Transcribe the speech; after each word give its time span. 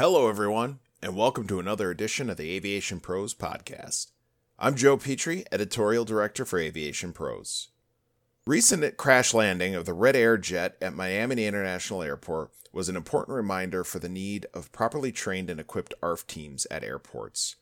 Hello, 0.00 0.30
everyone, 0.30 0.78
and 1.02 1.14
welcome 1.14 1.46
to 1.46 1.60
another 1.60 1.90
edition 1.90 2.30
of 2.30 2.38
the 2.38 2.52
Aviation 2.52 3.00
Pros 3.00 3.34
podcast. 3.34 4.12
I'm 4.58 4.74
Joe 4.74 4.96
Petrie, 4.96 5.44
editorial 5.52 6.06
director 6.06 6.46
for 6.46 6.58
Aviation 6.58 7.12
Pros. 7.12 7.68
Recent 8.46 8.96
crash 8.96 9.34
landing 9.34 9.74
of 9.74 9.84
the 9.84 9.92
Red 9.92 10.16
Air 10.16 10.38
jet 10.38 10.78
at 10.80 10.94
Miami 10.94 11.44
International 11.44 12.02
Airport 12.02 12.50
was 12.72 12.88
an 12.88 12.96
important 12.96 13.36
reminder 13.36 13.84
for 13.84 13.98
the 13.98 14.08
need 14.08 14.46
of 14.54 14.72
properly 14.72 15.12
trained 15.12 15.50
and 15.50 15.60
equipped 15.60 15.92
ARF 16.02 16.26
teams 16.26 16.66
at 16.70 16.82
airports. 16.82 17.56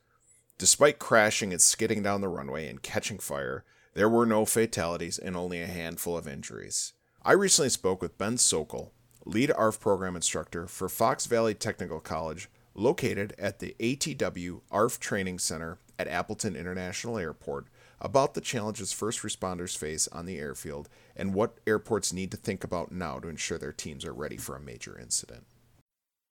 Despite 0.58 1.00
crashing 1.00 1.50
and 1.50 1.60
skidding 1.60 2.04
down 2.04 2.20
the 2.20 2.28
runway 2.28 2.68
and 2.68 2.80
catching 2.80 3.18
fire, 3.18 3.64
there 3.94 4.08
were 4.08 4.26
no 4.26 4.44
fatalities 4.44 5.18
and 5.18 5.36
only 5.36 5.60
a 5.60 5.66
handful 5.66 6.16
of 6.16 6.28
injuries. 6.28 6.92
I 7.24 7.32
recently 7.32 7.70
spoke 7.70 8.00
with 8.00 8.16
Ben 8.16 8.38
Sokol, 8.38 8.92
lead 9.28 9.52
ARF 9.52 9.78
program 9.78 10.16
instructor 10.16 10.66
for 10.66 10.88
Fox 10.88 11.26
Valley 11.26 11.52
Technical 11.52 12.00
College, 12.00 12.48
located 12.74 13.34
at 13.38 13.58
the 13.58 13.76
ATW 13.78 14.62
ARF 14.70 14.98
Training 14.98 15.38
Center 15.38 15.78
at 15.98 16.08
Appleton 16.08 16.56
International 16.56 17.18
Airport, 17.18 17.66
about 18.00 18.32
the 18.32 18.40
challenges 18.40 18.92
first 18.92 19.20
responders 19.20 19.76
face 19.76 20.08
on 20.08 20.24
the 20.24 20.38
airfield 20.38 20.88
and 21.14 21.34
what 21.34 21.58
airports 21.66 22.12
need 22.12 22.30
to 22.30 22.36
think 22.38 22.64
about 22.64 22.90
now 22.90 23.18
to 23.18 23.28
ensure 23.28 23.58
their 23.58 23.72
teams 23.72 24.04
are 24.06 24.14
ready 24.14 24.38
for 24.38 24.56
a 24.56 24.60
major 24.60 24.98
incident. 24.98 25.44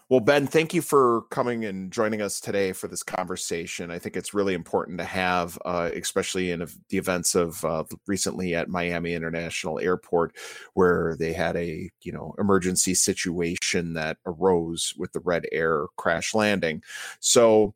Well, 0.09 0.21
Ben, 0.21 0.47
thank 0.47 0.73
you 0.73 0.81
for 0.81 1.23
coming 1.31 1.65
and 1.65 1.91
joining 1.91 2.21
us 2.21 2.39
today 2.39 2.71
for 2.71 2.87
this 2.87 3.03
conversation. 3.03 3.91
I 3.91 3.99
think 3.99 4.15
it's 4.15 4.33
really 4.33 4.53
important 4.53 4.99
to 4.99 5.03
have, 5.03 5.59
uh, 5.65 5.89
especially 5.93 6.51
in 6.51 6.65
the 6.87 6.97
events 6.97 7.35
of 7.35 7.63
uh, 7.65 7.83
recently 8.07 8.55
at 8.55 8.69
Miami 8.69 9.13
International 9.15 9.79
Airport, 9.79 10.37
where 10.75 11.17
they 11.19 11.33
had 11.33 11.57
a 11.57 11.89
you 12.03 12.13
know 12.13 12.33
emergency 12.39 12.93
situation 12.93 13.93
that 13.95 14.15
arose 14.25 14.93
with 14.97 15.11
the 15.11 15.19
Red 15.19 15.45
Air 15.51 15.87
crash 15.97 16.33
landing. 16.33 16.83
So, 17.19 17.73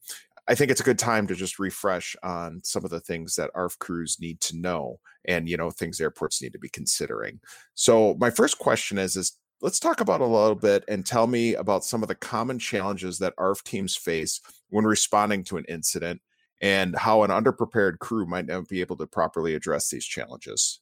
I 0.48 0.56
think 0.56 0.72
it's 0.72 0.82
a 0.82 0.86
good 0.86 1.00
time 1.00 1.28
to 1.28 1.36
just 1.36 1.59
refresh 1.59 2.16
on 2.24 2.62
some 2.64 2.86
of 2.86 2.92
the 2.92 3.00
things 3.02 3.36
that 3.36 3.52
ARF 3.56 3.78
crews 3.80 4.18
need 4.22 4.40
to 4.42 4.58
know 4.58 5.00
and 5.26 5.48
you 5.48 5.56
know 5.58 5.70
things 5.70 6.02
airports 6.02 6.42
need 6.42 6.54
to 6.54 6.59
be 6.59 6.70
considering. 6.70 7.40
So 7.76 8.16
my 8.20 8.30
first 8.30 8.58
question 8.58 8.98
is 8.98 9.16
is 9.16 9.38
let's 9.62 9.80
talk 9.80 10.02
about 10.02 10.22
a 10.22 10.26
little 10.26 10.56
bit 10.56 10.84
and 10.88 11.06
tell 11.06 11.28
me 11.28 11.54
about 11.54 11.86
some 11.86 12.02
of 12.02 12.08
the 12.08 12.16
common 12.16 12.58
challenges 12.59 13.20
that 13.20 13.34
ARF 13.38 13.64
teams 13.64 13.95
face 13.95 14.42
when 14.70 14.86
responding 14.86 15.44
to 15.45 15.58
an 15.58 15.66
incident 15.70 16.22
and 16.62 16.95
how 16.95 17.23
an 17.23 17.31
underprepared 17.31 18.00
crew 18.00 18.26
might 18.26 18.48
not 18.48 18.68
be 18.68 18.81
able 18.81 18.98
to 18.98 19.08
properly 19.08 19.56
address 19.56 19.90
these 19.90 20.06
challenges. 20.06 20.81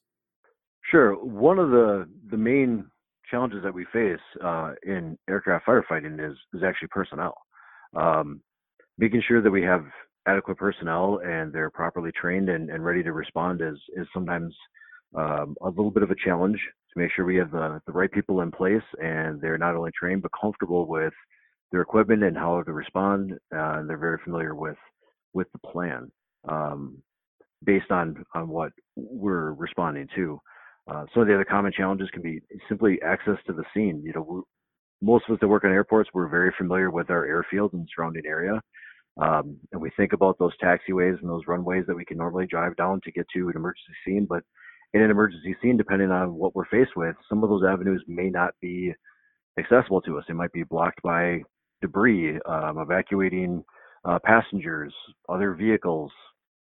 Sure. 0.90 1.14
One 1.14 1.58
of 1.58 1.70
the 1.70 2.08
the 2.30 2.36
main 2.36 2.86
challenges 3.30 3.62
that 3.62 3.72
we 3.72 3.86
face 3.92 4.18
uh, 4.42 4.72
in 4.82 5.16
aircraft 5.28 5.66
firefighting 5.66 6.18
is 6.18 6.36
is 6.54 6.62
actually 6.64 6.88
personnel. 6.88 7.34
Um, 7.94 8.40
making 8.98 9.22
sure 9.26 9.40
that 9.42 9.50
we 9.50 9.62
have 9.62 9.84
adequate 10.26 10.58
personnel 10.58 11.20
and 11.24 11.52
they're 11.52 11.70
properly 11.70 12.10
trained 12.12 12.48
and, 12.48 12.70
and 12.70 12.84
ready 12.84 13.02
to 13.02 13.12
respond 13.12 13.60
is 13.60 13.78
is 13.96 14.06
sometimes 14.12 14.54
um, 15.16 15.54
a 15.62 15.68
little 15.68 15.90
bit 15.90 16.02
of 16.02 16.10
a 16.10 16.16
challenge 16.24 16.58
to 16.92 17.00
make 17.00 17.10
sure 17.14 17.24
we 17.24 17.36
have 17.36 17.50
the, 17.50 17.80
the 17.86 17.92
right 17.92 18.10
people 18.10 18.40
in 18.40 18.50
place 18.50 18.82
and 19.02 19.40
they're 19.40 19.58
not 19.58 19.76
only 19.76 19.90
trained 19.98 20.22
but 20.22 20.32
comfortable 20.38 20.86
with 20.86 21.12
their 21.72 21.82
equipment 21.82 22.24
and 22.24 22.36
how 22.36 22.62
to 22.62 22.72
respond. 22.72 23.32
Uh, 23.54 23.78
and 23.78 23.88
they're 23.88 23.98
very 23.98 24.18
familiar 24.24 24.54
with 24.54 24.76
with 25.32 25.46
the 25.52 25.58
plan 25.58 26.10
um, 26.48 26.96
based 27.64 27.90
on 27.90 28.24
on 28.34 28.48
what 28.48 28.72
we're 28.96 29.52
responding 29.52 30.08
to. 30.14 30.40
Uh, 30.90 31.04
some 31.12 31.22
of 31.22 31.28
the 31.28 31.34
other 31.34 31.44
common 31.44 31.72
challenges 31.72 32.08
can 32.12 32.22
be 32.22 32.40
simply 32.68 33.00
access 33.02 33.36
to 33.46 33.52
the 33.52 33.62
scene. 33.72 34.02
You 34.04 34.12
know, 34.12 34.44
most 35.02 35.24
of 35.28 35.34
us 35.34 35.40
that 35.40 35.48
work 35.48 35.64
on 35.64 35.70
airports, 35.70 36.10
we're 36.12 36.28
very 36.28 36.52
familiar 36.58 36.90
with 36.90 37.10
our 37.10 37.24
airfield 37.24 37.72
and 37.74 37.88
surrounding 37.94 38.26
area. 38.26 38.60
Um, 39.20 39.58
and 39.72 39.80
we 39.80 39.90
think 39.96 40.12
about 40.12 40.38
those 40.38 40.56
taxiways 40.62 41.20
and 41.20 41.28
those 41.28 41.46
runways 41.46 41.84
that 41.86 41.96
we 41.96 42.04
can 42.04 42.16
normally 42.16 42.46
drive 42.46 42.76
down 42.76 43.00
to 43.04 43.12
get 43.12 43.26
to 43.34 43.48
an 43.48 43.56
emergency 43.56 43.92
scene, 44.04 44.26
but 44.28 44.42
in 44.92 45.02
an 45.02 45.10
emergency 45.10 45.56
scene, 45.62 45.76
depending 45.76 46.10
on 46.10 46.34
what 46.34 46.54
we're 46.54 46.66
faced 46.66 46.96
with, 46.96 47.14
some 47.28 47.44
of 47.44 47.50
those 47.50 47.64
avenues 47.64 48.02
may 48.08 48.28
not 48.28 48.54
be 48.60 48.92
accessible 49.58 50.00
to 50.02 50.18
us. 50.18 50.24
They 50.26 50.34
might 50.34 50.52
be 50.52 50.64
blocked 50.64 51.02
by 51.02 51.42
debris, 51.80 52.38
um, 52.46 52.78
evacuating 52.78 53.64
uh, 54.04 54.18
passengers, 54.24 54.92
other 55.28 55.54
vehicles. 55.54 56.10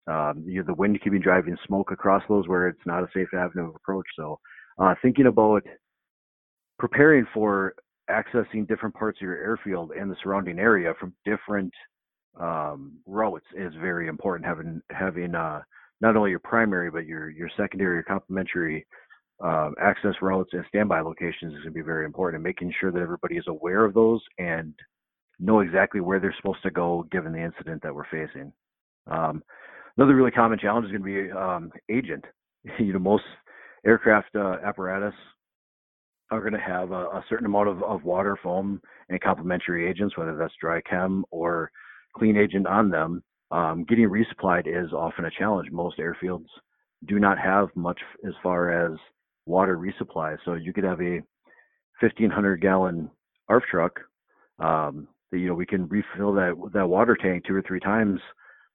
Um, 0.07 0.43
you 0.45 0.59
know, 0.59 0.65
the 0.65 0.73
wind 0.73 1.01
can 1.01 1.11
be 1.11 1.19
driving 1.19 1.57
smoke 1.65 1.91
across 1.91 2.23
those 2.27 2.47
where 2.47 2.67
it's 2.67 2.85
not 2.85 3.03
a 3.03 3.07
safe 3.13 3.27
avenue 3.33 3.69
of 3.69 3.75
approach. 3.75 4.05
So, 4.17 4.39
uh, 4.77 4.95
thinking 5.01 5.27
about 5.27 5.63
preparing 6.79 7.25
for 7.33 7.75
accessing 8.09 8.67
different 8.67 8.95
parts 8.95 9.17
of 9.19 9.21
your 9.21 9.37
airfield 9.37 9.91
and 9.91 10.11
the 10.11 10.15
surrounding 10.21 10.59
area 10.59 10.93
from 10.99 11.13
different 11.25 11.71
um, 12.39 12.97
routes 13.05 13.45
is 13.55 13.73
very 13.79 14.07
important. 14.07 14.45
Having 14.45 14.81
having 14.89 15.35
uh, 15.35 15.61
not 16.01 16.15
only 16.15 16.31
your 16.31 16.39
primary 16.39 16.91
but 16.91 17.05
your 17.05 17.29
your 17.29 17.49
secondary 17.57 17.97
or 17.97 18.03
complementary 18.03 18.85
um, 19.43 19.75
access 19.81 20.13
routes 20.21 20.51
and 20.53 20.63
standby 20.69 21.01
locations 21.01 21.53
is 21.53 21.59
going 21.59 21.65
to 21.65 21.71
be 21.71 21.81
very 21.81 22.05
important. 22.05 22.37
And 22.37 22.43
making 22.43 22.73
sure 22.79 22.91
that 22.91 23.01
everybody 23.01 23.35
is 23.35 23.45
aware 23.47 23.83
of 23.83 23.93
those 23.93 24.21
and 24.37 24.73
know 25.39 25.59
exactly 25.59 26.01
where 26.01 26.19
they're 26.19 26.35
supposed 26.37 26.63
to 26.63 26.71
go 26.71 27.05
given 27.11 27.33
the 27.33 27.43
incident 27.43 27.81
that 27.83 27.93
we're 27.93 28.09
facing. 28.09 28.53
Um, 29.07 29.43
another 29.97 30.15
really 30.15 30.31
common 30.31 30.59
challenge 30.59 30.85
is 30.85 30.91
going 30.91 31.03
to 31.03 31.27
be 31.27 31.31
um, 31.31 31.71
agent. 31.89 32.23
you 32.79 32.93
know, 32.93 32.99
most 32.99 33.23
aircraft 33.85 34.35
uh, 34.35 34.57
apparatus 34.65 35.13
are 36.31 36.39
going 36.39 36.53
to 36.53 36.59
have 36.59 36.91
a, 36.91 37.05
a 37.07 37.25
certain 37.27 37.45
amount 37.45 37.67
of, 37.67 37.83
of, 37.83 38.03
water, 38.03 38.37
foam, 38.41 38.81
and 39.09 39.21
complementary 39.21 39.89
agents, 39.89 40.17
whether 40.17 40.37
that's 40.37 40.53
dry 40.61 40.79
chem 40.89 41.25
or 41.31 41.69
clean 42.15 42.37
agent 42.37 42.65
on 42.65 42.89
them 42.89 43.21
um, 43.53 43.85
getting 43.87 44.09
resupplied 44.09 44.65
is 44.65 44.91
often 44.93 45.25
a 45.25 45.31
challenge. 45.31 45.69
Most 45.71 45.99
airfields 45.99 46.47
do 47.07 47.19
not 47.19 47.37
have 47.37 47.69
much 47.75 47.99
as 48.27 48.33
far 48.41 48.71
as 48.71 48.97
water 49.45 49.77
resupply. 49.77 50.37
So 50.43 50.55
you 50.55 50.73
could 50.73 50.83
have 50.83 51.01
a 51.01 51.21
1500 51.99 52.61
gallon 52.61 53.11
ARF 53.49 53.63
truck. 53.69 53.99
Um, 54.59 55.07
that, 55.31 55.37
you 55.37 55.47
know, 55.47 55.53
we 55.53 55.67
can 55.67 55.87
refill 55.87 56.33
that 56.33 56.55
that 56.73 56.87
water 56.87 57.15
tank 57.15 57.45
two 57.45 57.55
or 57.55 57.61
three 57.61 57.79
times 57.79 58.19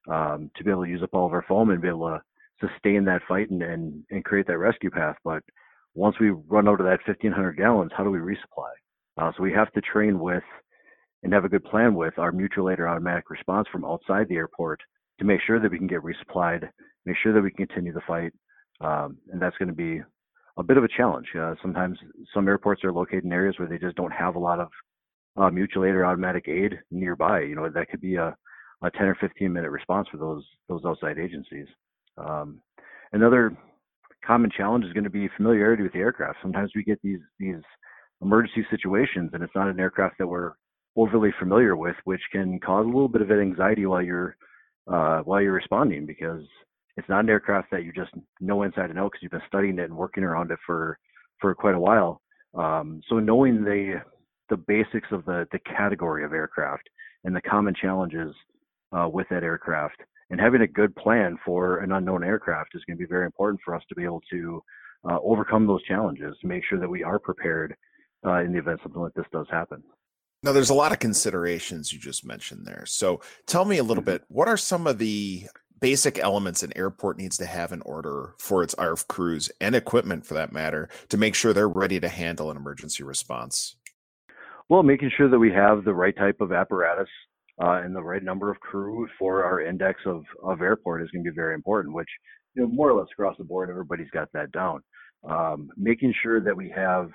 um, 0.09 0.51
to 0.57 0.65
be 0.65 0.71
able 0.71 0.85
to 0.85 0.91
use 0.91 1.03
up 1.03 1.11
all 1.13 1.27
of 1.27 1.33
our 1.33 1.45
foam 1.49 1.71
and 1.71 1.83
be 1.83 1.89
able 1.89 2.09
to 2.09 2.21
sustain 2.61 3.05
that 3.05 3.23
fight 3.27 3.51
and, 3.51 3.63
and, 3.63 4.05
and 4.11 4.25
create 4.25 4.47
that 4.47 4.59
rescue 4.59 4.91
path. 4.91 5.17
But 5.25 5.43
once 5.95 6.17
we 6.21 6.31
run 6.31 6.69
out 6.69 6.81
of 6.81 6.87
that 6.87 7.01
1500 7.07 7.57
gallons, 7.57 7.91
how 7.97 8.05
do 8.05 8.11
we 8.11 8.19
resupply? 8.19 8.71
Uh, 9.17 9.33
so 9.37 9.43
we 9.43 9.53
have 9.53 9.73
to 9.73 9.81
train 9.81 10.21
with 10.21 10.45
and 11.23 11.33
have 11.33 11.45
a 11.45 11.49
good 11.49 11.65
plan 11.65 11.95
with 11.95 12.19
our 12.19 12.33
mutual 12.33 12.71
aid 12.71 12.79
or 12.79 12.89
automatic 12.89 13.31
response 13.31 13.67
from 13.73 13.85
outside 13.85 14.29
the 14.29 14.37
airport 14.37 14.81
to 15.19 15.25
make 15.25 15.41
sure 15.47 15.61
that 15.61 15.71
we 15.71 15.79
can 15.79 15.87
get 15.87 16.03
resupplied, 16.03 16.69
make 17.07 17.17
sure 17.23 17.33
that 17.33 17.43
we 17.43 17.51
can 17.51 17.67
continue 17.67 17.93
the 17.93 18.01
fight. 18.07 18.33
Um, 18.81 19.19
and 19.33 19.43
that's 19.43 19.57
going 19.57 19.69
to 19.69 19.75
be 19.75 20.01
a 20.57 20.63
bit 20.63 20.77
of 20.77 20.85
a 20.85 20.89
challenge. 20.97 21.27
Uh, 21.39 21.55
sometimes 21.61 21.99
some 22.33 22.47
airports 22.47 22.85
are 22.85 22.93
located 22.93 23.25
in 23.25 23.33
areas 23.33 23.57
where 23.59 23.69
they 23.69 23.79
just 23.79 23.97
don't 23.97 24.13
have 24.13 24.37
a 24.37 24.41
lot 24.41 24.61
of 24.61 24.69
uh, 25.37 25.51
mutual 25.51 25.85
aid 25.85 25.95
or 25.95 26.05
automatic 26.05 26.49
aid 26.49 26.79
nearby. 26.91 27.41
You 27.41 27.57
know, 27.57 27.69
that 27.69 27.89
could 27.89 28.01
be 28.01 28.17
a, 28.17 28.37
a 28.83 28.91
10 28.91 29.03
or 29.07 29.17
15 29.21 29.53
minute 29.53 29.71
response 29.71 30.09
for 30.11 30.19
those 30.19 30.45
those 30.69 30.83
outside 30.85 31.19
agencies. 31.19 31.67
Um, 32.17 32.61
another 33.13 33.57
common 34.25 34.51
challenge 34.57 34.85
is 34.85 34.93
going 34.93 35.05
to 35.05 35.11
be 35.11 35.29
familiarity 35.37 35.83
with 35.83 35.93
the 35.93 36.01
aircraft. 36.01 36.39
Sometimes 36.43 36.73
we 36.75 36.83
get 36.83 37.01
these 37.03 37.21
these 37.39 37.63
emergency 38.21 38.67
situations, 38.71 39.31
and 39.33 39.43
it's 39.43 39.55
not 39.55 39.69
an 39.69 39.81
aircraft 39.81 40.19
that 40.19 40.27
we're 40.27 40.53
overly 40.99 41.33
familiar 41.39 41.77
with, 41.77 41.95
which 42.05 42.21
can 42.33 42.59
cause 42.59 42.85
a 42.85 42.89
little 42.89 43.09
bit 43.09 43.23
of 43.23 43.31
anxiety 43.31 43.87
while 43.87 44.03
you're 44.03 44.37
uh, 44.93 45.21
while 45.21 45.41
you're 45.41 45.53
responding 45.53 46.07
because 46.07 46.43
it's 46.97 47.09
not 47.09 47.21
an 47.21 47.31
aircraft 47.31 47.71
that 47.71 47.85
you 47.85 47.93
just 47.93 48.11
know 48.41 48.63
inside 48.63 48.91
and 48.91 48.99
out 48.99 49.13
because 49.13 49.23
you've 49.23 49.31
been 49.31 49.41
studying 49.47 49.79
it 49.79 49.85
and 49.85 49.97
working 49.97 50.25
around 50.25 50.51
it 50.51 50.59
for 50.67 50.99
for 51.41 51.55
quite 51.55 51.77
a 51.77 51.81
while. 51.81 52.21
Um, 52.55 53.01
so 53.09 53.21
knowing 53.21 53.63
the 53.63 54.03
the 54.51 54.57
basics 54.57 55.09
of 55.13 55.25
the 55.25 55.47
the 55.53 55.61
category 55.61 56.25
of 56.25 56.33
aircraft 56.33 56.89
and 57.25 57.35
the 57.35 57.43
common 57.43 57.75
challenges 57.81 58.35
uh, 58.93 59.09
with 59.09 59.29
that 59.31 59.45
aircraft 59.45 60.01
and 60.31 60.41
having 60.41 60.63
a 60.63 60.67
good 60.67 60.95
plan 60.97 61.39
for 61.45 61.79
an 61.79 61.93
unknown 61.93 62.25
aircraft 62.25 62.71
is 62.75 62.83
going 62.87 62.97
to 62.97 63.03
be 63.03 63.09
very 63.09 63.25
important 63.25 63.61
for 63.65 63.75
us 63.75 63.83
to 63.89 63.95
be 63.95 64.05
able 64.05 64.23
to 64.31 64.63
uh, 65.09 65.19
overcome 65.23 65.67
those 65.67 65.83
challenges 65.85 66.37
make 66.43 66.65
sure 66.69 66.81
that 66.81 66.89
we 66.89 67.05
are 67.05 67.19
prepared 67.19 67.77
uh, 68.27 68.41
in 68.41 68.53
the 68.53 68.59
event 68.59 68.81
something 68.83 69.03
like 69.03 69.15
this 69.15 69.27
does 69.33 69.47
happen. 69.51 69.83
Now, 70.43 70.53
there's 70.53 70.71
a 70.71 70.75
lot 70.75 70.93
of 70.93 71.01
considerations 71.01 71.93
you 71.93 71.99
just 71.99 72.25
mentioned 72.25 72.65
there. 72.65 72.85
So, 72.87 73.21
tell 73.47 73.65
me 73.65 73.79
a 73.79 73.83
little 73.83 74.03
mm-hmm. 74.03 74.13
bit. 74.13 74.25
What 74.29 74.49
are 74.49 74.57
some 74.57 74.87
of 74.87 74.99
the 74.99 75.47
basic 75.81 76.19
elements 76.19 76.63
an 76.63 76.73
airport 76.77 77.19
needs 77.19 77.37
to 77.39 77.47
have 77.47 77.73
in 77.73 77.83
order 77.83 78.35
for 78.39 78.63
its 78.63 78.75
ARF 78.75 79.07
crews 79.09 79.51
and 79.61 79.75
equipment, 79.75 80.27
for 80.27 80.35
that 80.35 80.53
matter, 80.53 80.89
to 81.09 81.17
make 81.17 81.35
sure 81.35 81.53
they're 81.53 81.69
ready 81.69 82.01
to 82.01 82.09
handle 82.09 82.51
an 82.51 82.57
emergency 82.57 83.03
response? 83.03 83.77
Well, 84.69 84.83
making 84.83 85.11
sure 85.17 85.31
that 85.31 85.39
we 85.39 85.53
have 85.53 85.85
the 85.85 85.95
right 85.95 86.17
type 86.17 86.41
of 86.41 86.53
apparatus 86.53 87.09
uh, 87.63 87.81
and 87.83 87.95
the 87.95 88.03
right 88.03 88.23
number 88.23 88.51
of 88.51 88.61
crew 88.61 89.09
for 89.19 89.45
our 89.45 89.61
index 89.63 90.01
of, 90.07 90.25
of 90.43 90.61
airport 90.61 91.03
is 91.03 91.11
going 91.11 91.25
to 91.25 91.31
be 91.31 91.35
very 91.35 91.55
important, 91.55 91.95
which, 91.95 92.09
you 92.55 92.63
know, 92.63 92.69
more 92.69 92.91
or 92.91 92.99
less 92.99 93.09
across 93.13 93.37
the 93.39 93.45
board, 93.45 93.71
everybody's 93.71 94.11
got 94.11 94.29
that 94.33 94.53
down. 94.53 94.81
Um, 95.29 95.71
making 95.77 96.15
sure 96.23 96.41
that 96.41 96.57
we 96.57 96.71
have 96.77 97.11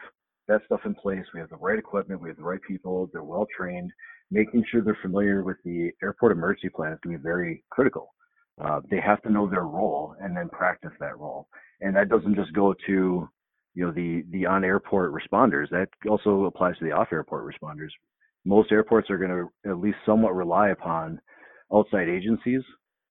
that 0.47 0.61
stuff 0.65 0.81
in 0.85 0.95
place, 0.95 1.25
we 1.33 1.39
have 1.39 1.49
the 1.49 1.55
right 1.57 1.79
equipment, 1.79 2.21
we 2.21 2.29
have 2.29 2.37
the 2.37 2.43
right 2.43 2.61
people, 2.67 3.09
they're 3.11 3.23
well 3.23 3.47
trained, 3.55 3.91
making 4.31 4.63
sure 4.69 4.81
they're 4.81 4.97
familiar 5.01 5.43
with 5.43 5.57
the 5.63 5.91
airport 6.01 6.31
emergency 6.31 6.69
plan 6.69 6.91
is 6.91 6.99
going 7.03 7.15
to 7.15 7.19
be 7.19 7.23
very 7.23 7.63
critical. 7.69 8.13
Uh, 8.63 8.81
they 8.89 8.99
have 8.99 9.21
to 9.23 9.31
know 9.31 9.49
their 9.49 9.63
role 9.63 10.15
and 10.21 10.35
then 10.35 10.49
practice 10.49 10.91
that 10.99 11.17
role. 11.17 11.47
And 11.81 11.95
that 11.95 12.09
doesn't 12.09 12.35
just 12.35 12.53
go 12.53 12.75
to, 12.85 13.27
you 13.73 13.85
know, 13.85 13.91
the, 13.91 14.23
the 14.31 14.45
on 14.45 14.63
airport 14.63 15.11
responders. 15.11 15.69
That 15.69 15.87
also 16.07 16.43
applies 16.43 16.77
to 16.77 16.85
the 16.85 16.91
off 16.91 17.07
airport 17.11 17.45
responders 17.51 17.89
most 18.45 18.71
airports 18.71 19.09
are 19.09 19.17
going 19.17 19.29
to 19.29 19.69
at 19.69 19.79
least 19.79 19.97
somewhat 20.05 20.35
rely 20.35 20.69
upon 20.69 21.19
outside 21.73 22.09
agencies. 22.09 22.61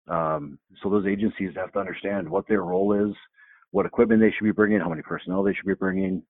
Um, 0.08 0.58
so 0.82 0.90
those 0.90 1.06
agencies 1.06 1.52
have 1.56 1.72
to 1.72 1.78
understand 1.78 2.28
what 2.28 2.46
their 2.48 2.62
role 2.62 2.92
is, 2.92 3.14
what 3.70 3.86
equipment 3.86 4.20
they 4.20 4.30
should 4.30 4.44
be 4.44 4.52
bringing, 4.52 4.80
how 4.80 4.88
many 4.88 5.02
personnel 5.02 5.42
they 5.42 5.54
should 5.54 5.66
be 5.66 5.74
bringing, 5.74 6.22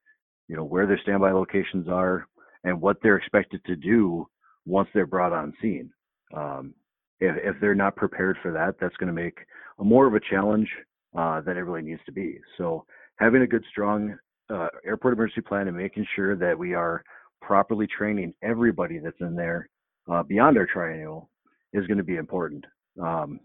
you 0.49 0.57
know, 0.57 0.65
where 0.65 0.87
their 0.87 1.01
standby 1.03 1.33
locations 1.33 1.89
are, 1.89 2.27
and 2.65 2.81
what 2.81 2.97
they're 3.03 3.17
expected 3.17 3.65
to 3.65 3.77
do 3.77 4.27
once 4.67 4.89
they're 4.95 5.07
brought 5.07 5.33
on 5.33 5.55
scene. 5.61 5.91
Um, 6.35 6.75
if, 7.21 7.37
if, 7.43 7.61
they're 7.61 7.75
not 7.75 7.97
prepared 7.97 8.37
for 8.43 8.53
that, 8.53 8.77
that's 8.81 8.97
going 8.97 9.15
to 9.15 9.23
make 9.23 9.39
a 9.79 9.85
more 9.85 10.07
of 10.07 10.15
a 10.15 10.21
challenge 10.31 10.69
uh, 11.17 11.41
than 11.41 11.57
it 11.57 11.61
really 11.61 11.83
needs 11.83 12.01
to 12.07 12.13
be. 12.13 12.39
So 12.59 12.85
having 13.17 13.43
a 13.43 13.47
good, 13.47 13.65
strong 13.71 14.17
uh, 14.51 14.69
airport 14.85 15.15
emergency 15.15 15.41
plan 15.41 15.69
and 15.69 15.77
making 15.77 16.07
sure 16.15 16.37
that 16.37 16.59
we 16.59 16.75
are 16.75 17.03
properly 17.41 17.87
training 17.87 18.35
everybody 18.43 18.99
that's 18.99 19.21
in 19.21 19.35
there 19.35 19.69
uh, 20.11 20.23
beyond 20.23 20.57
our 20.59 20.67
triennial 20.67 21.31
is 21.73 21.87
going 21.87 21.99
to 21.99 22.05
be 22.05 22.17
important. 22.17 22.65
Um, 23.01 23.41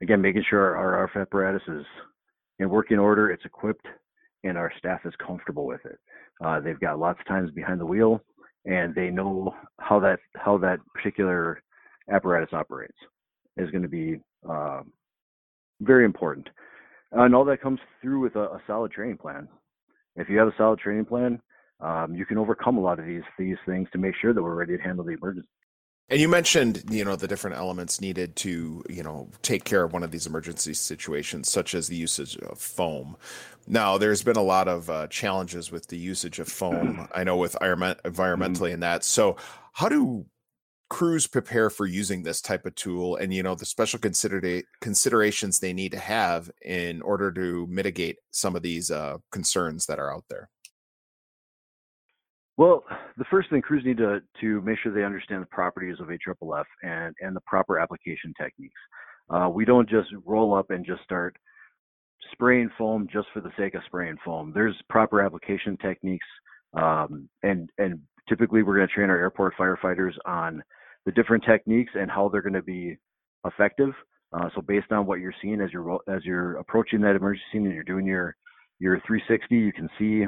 again, 0.00 0.20
making 0.20 0.44
sure 0.48 0.76
our, 0.76 0.96
our 0.96 1.20
apparatus 1.20 1.62
is 1.68 1.84
in 2.58 2.68
working 2.68 2.98
order, 2.98 3.30
it's 3.30 3.44
equipped, 3.44 3.86
and 4.44 4.58
our 4.58 4.72
staff 4.78 5.00
is 5.04 5.14
comfortable 5.24 5.66
with 5.66 5.84
it. 5.84 5.98
Uh, 6.44 6.60
they've 6.60 6.80
got 6.80 6.98
lots 6.98 7.20
of 7.20 7.26
times 7.26 7.50
behind 7.50 7.80
the 7.80 7.86
wheel, 7.86 8.20
and 8.64 8.94
they 8.94 9.10
know 9.10 9.54
how 9.80 10.00
that 10.00 10.18
how 10.34 10.58
that 10.58 10.78
particular 10.94 11.62
apparatus 12.12 12.52
operates 12.52 12.96
is 13.56 13.70
going 13.70 13.82
to 13.82 13.88
be 13.88 14.20
uh, 14.48 14.80
very 15.80 16.04
important. 16.04 16.48
And 17.12 17.34
all 17.34 17.44
that 17.44 17.60
comes 17.60 17.80
through 18.00 18.20
with 18.20 18.36
a, 18.36 18.44
a 18.44 18.62
solid 18.66 18.92
training 18.92 19.18
plan. 19.18 19.48
If 20.16 20.28
you 20.28 20.38
have 20.38 20.48
a 20.48 20.54
solid 20.56 20.78
training 20.78 21.04
plan, 21.04 21.40
um, 21.80 22.14
you 22.14 22.24
can 22.24 22.38
overcome 22.38 22.78
a 22.78 22.80
lot 22.80 22.98
of 22.98 23.06
these 23.06 23.22
these 23.38 23.56
things 23.66 23.88
to 23.92 23.98
make 23.98 24.14
sure 24.20 24.32
that 24.32 24.42
we're 24.42 24.54
ready 24.54 24.76
to 24.76 24.82
handle 24.82 25.04
the 25.04 25.12
emergency. 25.12 25.48
And 26.08 26.20
you 26.20 26.28
mentioned, 26.28 26.84
you 26.90 27.04
know, 27.04 27.16
the 27.16 27.28
different 27.28 27.56
elements 27.56 28.00
needed 28.00 28.36
to, 28.36 28.84
you 28.90 29.02
know, 29.02 29.30
take 29.40 29.64
care 29.64 29.82
of 29.82 29.92
one 29.92 30.02
of 30.02 30.10
these 30.10 30.26
emergency 30.26 30.74
situations, 30.74 31.50
such 31.50 31.74
as 31.74 31.88
the 31.88 31.96
usage 31.96 32.36
of 32.36 32.58
foam. 32.58 33.16
Now, 33.66 33.96
there's 33.96 34.22
been 34.22 34.36
a 34.36 34.42
lot 34.42 34.68
of 34.68 34.90
uh, 34.90 35.06
challenges 35.06 35.70
with 35.70 35.86
the 35.86 35.96
usage 35.96 36.38
of 36.38 36.48
foam. 36.48 37.08
I 37.14 37.24
know 37.24 37.36
with 37.36 37.54
environment, 37.54 38.00
environmentally 38.04 38.66
mm-hmm. 38.66 38.74
and 38.74 38.82
that. 38.82 39.04
So, 39.04 39.36
how 39.72 39.88
do 39.88 40.26
crews 40.90 41.26
prepare 41.26 41.70
for 41.70 41.86
using 41.86 42.22
this 42.22 42.42
type 42.42 42.66
of 42.66 42.74
tool, 42.74 43.16
and 43.16 43.32
you 43.32 43.42
know, 43.42 43.54
the 43.54 43.64
special 43.64 43.98
consider- 43.98 44.62
considerations 44.82 45.58
they 45.58 45.72
need 45.72 45.92
to 45.92 45.98
have 45.98 46.50
in 46.62 47.00
order 47.00 47.32
to 47.32 47.66
mitigate 47.68 48.18
some 48.30 48.54
of 48.54 48.60
these 48.62 48.90
uh, 48.90 49.16
concerns 49.30 49.86
that 49.86 49.98
are 49.98 50.12
out 50.12 50.24
there? 50.28 50.50
Well, 52.56 52.84
the 53.16 53.24
first 53.30 53.48
thing 53.50 53.62
crews 53.62 53.84
need 53.84 53.96
to 53.98 54.20
to 54.40 54.60
make 54.62 54.78
sure 54.78 54.92
they 54.92 55.04
understand 55.04 55.42
the 55.42 55.46
properties 55.46 55.96
of 56.00 56.08
AFFF 56.08 56.64
and 56.82 57.14
and 57.20 57.34
the 57.34 57.40
proper 57.46 57.78
application 57.78 58.34
techniques. 58.40 58.80
Uh, 59.30 59.48
we 59.48 59.64
don't 59.64 59.88
just 59.88 60.08
roll 60.26 60.54
up 60.54 60.70
and 60.70 60.84
just 60.84 61.02
start 61.02 61.36
spraying 62.32 62.70
foam 62.76 63.08
just 63.12 63.28
for 63.32 63.40
the 63.40 63.52
sake 63.58 63.74
of 63.74 63.82
spraying 63.86 64.16
foam. 64.24 64.52
There's 64.54 64.76
proper 64.88 65.22
application 65.22 65.76
techniques, 65.78 66.26
um, 66.74 67.28
and 67.42 67.70
and 67.78 68.00
typically 68.28 68.62
we're 68.62 68.76
going 68.76 68.88
to 68.88 68.94
train 68.94 69.10
our 69.10 69.18
airport 69.18 69.54
firefighters 69.56 70.12
on 70.26 70.62
the 71.06 71.12
different 71.12 71.44
techniques 71.44 71.92
and 71.94 72.10
how 72.10 72.28
they're 72.28 72.42
going 72.42 72.52
to 72.52 72.62
be 72.62 72.96
effective. 73.46 73.90
Uh, 74.32 74.48
so 74.54 74.62
based 74.62 74.92
on 74.92 75.06
what 75.06 75.20
you're 75.20 75.34
seeing 75.42 75.60
as 75.60 75.72
you're 75.72 75.98
as 76.08 76.24
you're 76.24 76.56
approaching 76.58 77.00
that 77.00 77.16
emergency 77.16 77.44
scene 77.52 77.64
and 77.64 77.74
you're 77.74 77.82
doing 77.84 78.06
your 78.06 78.36
your 78.78 79.00
360, 79.06 79.54
you 79.54 79.72
can 79.72 79.88
see 79.98 80.26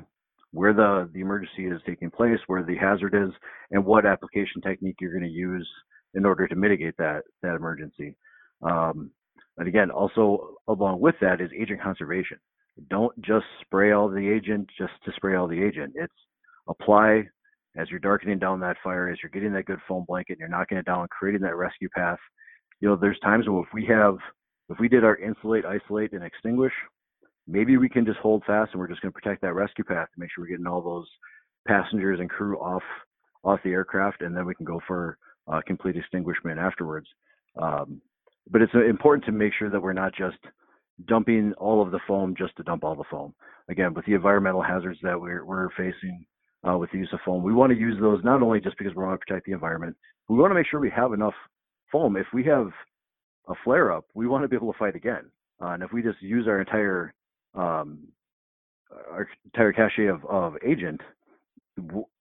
where 0.55 0.73
the, 0.73 1.11
the 1.13 1.21
emergency 1.21 1.67
is 1.67 1.81
taking 1.85 2.11
place, 2.11 2.39
where 2.47 2.63
the 2.63 2.77
hazard 2.77 3.15
is, 3.15 3.35
and 3.73 3.85
what 3.85 4.07
application 4.07 4.63
technique 4.63 4.97
you're 5.01 5.13
going 5.13 5.25
to 5.25 5.29
use 5.29 5.69
in 6.15 6.25
order 6.25 6.47
to 6.47 6.55
mitigate 6.55 6.97
that, 6.97 7.23
that 7.43 7.57
emergency. 7.57 8.17
Um, 8.63 9.11
and 9.59 9.67
again, 9.67 9.91
also 9.91 10.57
along 10.69 11.01
with 11.01 11.17
that 11.21 11.41
is 11.41 11.51
agent 11.59 11.83
conservation. 11.83 12.39
Don't 12.89 13.15
just 13.21 13.47
spray 13.63 13.93
all 13.93 14.09
the 14.09 14.29
agent 14.29 14.69
just 14.79 14.93
to 15.05 15.13
spray 15.17 15.35
all 15.35 15.49
the 15.49 15.63
agent. 15.63 15.93
It's 15.97 16.13
apply 16.69 17.25
as 17.77 17.91
you're 17.91 17.99
darkening 17.99 18.39
down 18.39 18.61
that 18.61 18.77
fire, 18.83 19.09
as 19.09 19.19
you're 19.23 19.31
getting 19.31 19.53
that 19.55 19.67
good 19.67 19.81
foam 19.89 20.05
blanket, 20.07 20.35
and 20.35 20.41
you're 20.41 20.49
knocking 20.49 20.79
it 20.79 20.87
down, 20.87 21.07
creating 21.11 21.43
that 21.43 21.57
rescue 21.57 21.89
path. 21.97 22.19
You 22.81 22.89
know, 22.89 22.97
there's 22.97 23.19
times 23.21 23.49
where 23.49 23.63
if 23.63 23.69
we 23.75 23.85
have, 23.87 24.17
if 24.69 24.79
we 24.79 24.89
did 24.89 25.05
our 25.05 25.17
insulate, 25.17 25.65
isolate, 25.65 26.13
and 26.13 26.23
extinguish, 26.23 26.73
maybe 27.47 27.77
we 27.77 27.89
can 27.89 28.05
just 28.05 28.19
hold 28.19 28.43
fast 28.47 28.73
and 28.73 28.81
we're 28.81 28.89
just 28.89 29.03
going 29.03 29.13
to 29.13 29.21
protect 29.21 29.43
that 29.43 29.55
rescue 29.55 29.85
path 29.85 30.09
to 30.15 30.21
make 30.21 30.31
sure 30.35 30.45
we're 30.45 30.51
getting 30.51 30.67
all 30.67 30.81
those 30.81 31.09
passengers 31.67 32.21
and 32.21 32.31
crew 32.31 32.59
off 32.59 32.83
off 33.45 33.61
the 33.63 33.71
aircraft, 33.71 34.23
and 34.23 34.35
then 34.35 34.47
we 34.47 34.55
can 34.55 34.65
go 34.65 34.81
for 34.87 35.19
uh, 35.49 35.61
complete 35.67 35.97
extinguishment 35.97 36.59
afterwards. 36.59 37.07
Um, 37.61 38.01
but 38.51 38.63
it's 38.63 38.75
uh, 38.75 38.85
important 38.85 39.25
to 39.27 39.33
make 39.33 39.53
sure 39.59 39.71
that 39.71 39.81
we're 39.81 39.93
not 39.93 40.15
just 40.15 40.39
dumping 41.07 41.53
all 41.59 41.83
of 41.83 41.91
the 41.91 42.01
foam 42.07 42.35
just 42.37 42.57
to 42.57 42.63
dump 42.63 42.85
all 42.85 42.95
the 42.95 43.05
foam. 43.11 43.35
Again, 43.69 43.95
with 43.95 44.07
the 44.07 44.15
environmental 44.15 44.63
hazards 44.63 44.99
that 45.03 45.21
we're, 45.21 45.45
we're 45.45 45.69
facing 45.71 46.25
uh, 46.69 46.79
with 46.79 46.91
the 46.93 46.99
use 46.99 47.11
of 47.13 47.21
foam, 47.25 47.43
we 47.43 47.53
want 47.53 47.73
to 47.73 47.79
use 47.79 47.99
those 48.01 48.23
not 48.25 48.43
only 48.43 48.61
just 48.61 48.79
because 48.79 48.95
we 48.95 49.03
want 49.03 49.19
to 49.21 49.27
protect 49.27 49.47
the 49.47 49.53
environment, 49.53 49.97
we 50.29 50.39
want 50.39 50.51
to 50.51 50.55
make 50.55 50.67
sure 50.67 50.81
we 50.81 50.91
have 50.91 51.13
enough 51.13 51.35
foam. 51.91 52.17
If 52.17 52.27
we 52.33 52.45
have 52.45 52.71
a 53.49 53.55
flare 53.63 53.93
up, 53.93 54.07
we 54.15 54.27
want 54.27 54.43
to 54.45 54.49
be 54.49 54.57
able 54.57 54.73
to 54.73 54.79
fight 54.79 54.97
again. 54.97 55.31
Uh, 55.61 55.69
and 55.69 55.83
if 55.83 55.93
we 55.93 56.03
just 56.03 56.21
use 56.23 56.47
our 56.49 56.61
entire 56.61 57.15
um, 57.55 58.09
our 59.11 59.29
entire 59.45 59.73
cache 59.73 59.99
of, 60.09 60.25
of 60.27 60.55
agent, 60.67 61.01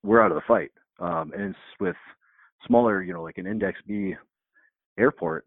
we're 0.03 0.21
out 0.21 0.31
of 0.31 0.35
the 0.35 0.41
fight. 0.47 0.71
Um, 0.99 1.31
and 1.33 1.49
it's 1.49 1.59
with 1.79 1.95
smaller, 2.67 3.01
you 3.01 3.13
know, 3.13 3.23
like 3.23 3.37
an 3.37 3.47
Index 3.47 3.79
B 3.87 4.15
airport, 4.97 5.45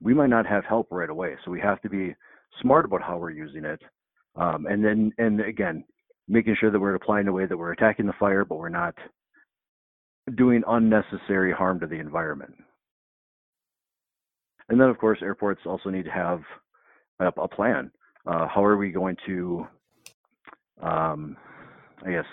we 0.00 0.14
might 0.14 0.30
not 0.30 0.46
have 0.46 0.64
help 0.64 0.88
right 0.90 1.10
away. 1.10 1.36
So 1.44 1.50
we 1.50 1.60
have 1.60 1.80
to 1.82 1.88
be 1.88 2.14
smart 2.60 2.84
about 2.84 3.02
how 3.02 3.18
we're 3.18 3.30
using 3.30 3.64
it. 3.64 3.80
Um, 4.36 4.66
and 4.66 4.84
then, 4.84 5.12
and 5.18 5.40
again, 5.40 5.84
making 6.28 6.56
sure 6.58 6.70
that 6.70 6.78
we're 6.78 6.94
applying 6.94 7.28
a 7.28 7.32
way 7.32 7.46
that 7.46 7.56
we're 7.56 7.72
attacking 7.72 8.06
the 8.06 8.12
fire, 8.18 8.44
but 8.44 8.56
we're 8.58 8.68
not 8.68 8.94
doing 10.36 10.62
unnecessary 10.66 11.52
harm 11.52 11.80
to 11.80 11.86
the 11.86 11.98
environment. 11.98 12.54
And 14.68 14.80
then, 14.80 14.88
of 14.88 14.98
course, 14.98 15.20
airports 15.22 15.60
also 15.64 15.90
need 15.90 16.04
to 16.04 16.10
have 16.10 16.40
a, 17.20 17.28
a 17.40 17.48
plan 17.48 17.90
uh, 18.26 18.46
how 18.48 18.64
are 18.64 18.76
we 18.76 18.90
going 18.90 19.16
to, 19.26 19.66
um, 20.82 21.36
I 22.04 22.10
guess, 22.10 22.24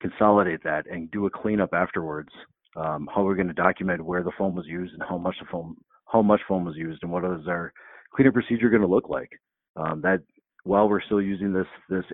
consolidate 0.00 0.62
that 0.64 0.86
and 0.90 1.10
do 1.10 1.26
a 1.26 1.30
cleanup 1.30 1.72
afterwards? 1.72 2.30
Um, 2.76 3.08
how 3.14 3.26
are 3.26 3.30
we 3.30 3.36
going 3.36 3.48
to 3.48 3.54
document 3.54 4.04
where 4.04 4.22
the 4.22 4.32
foam 4.36 4.54
was 4.54 4.66
used 4.66 4.92
and 4.92 5.02
how 5.08 5.16
much 5.16 5.36
the 5.40 5.46
foam, 5.50 5.76
how 6.06 6.22
much 6.22 6.40
foam 6.46 6.64
was 6.64 6.76
used, 6.76 7.02
and 7.02 7.10
what 7.10 7.24
is 7.24 7.46
our 7.48 7.72
cleanup 8.14 8.34
procedure 8.34 8.68
going 8.68 8.82
to 8.82 8.88
look 8.88 9.08
like? 9.08 9.30
Um, 9.76 10.00
that 10.02 10.20
while 10.64 10.88
we're 10.88 11.02
still 11.02 11.22
using 11.22 11.52
this 11.52 11.66
this 11.88 12.04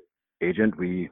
agent, 0.42 0.78
we 0.78 1.10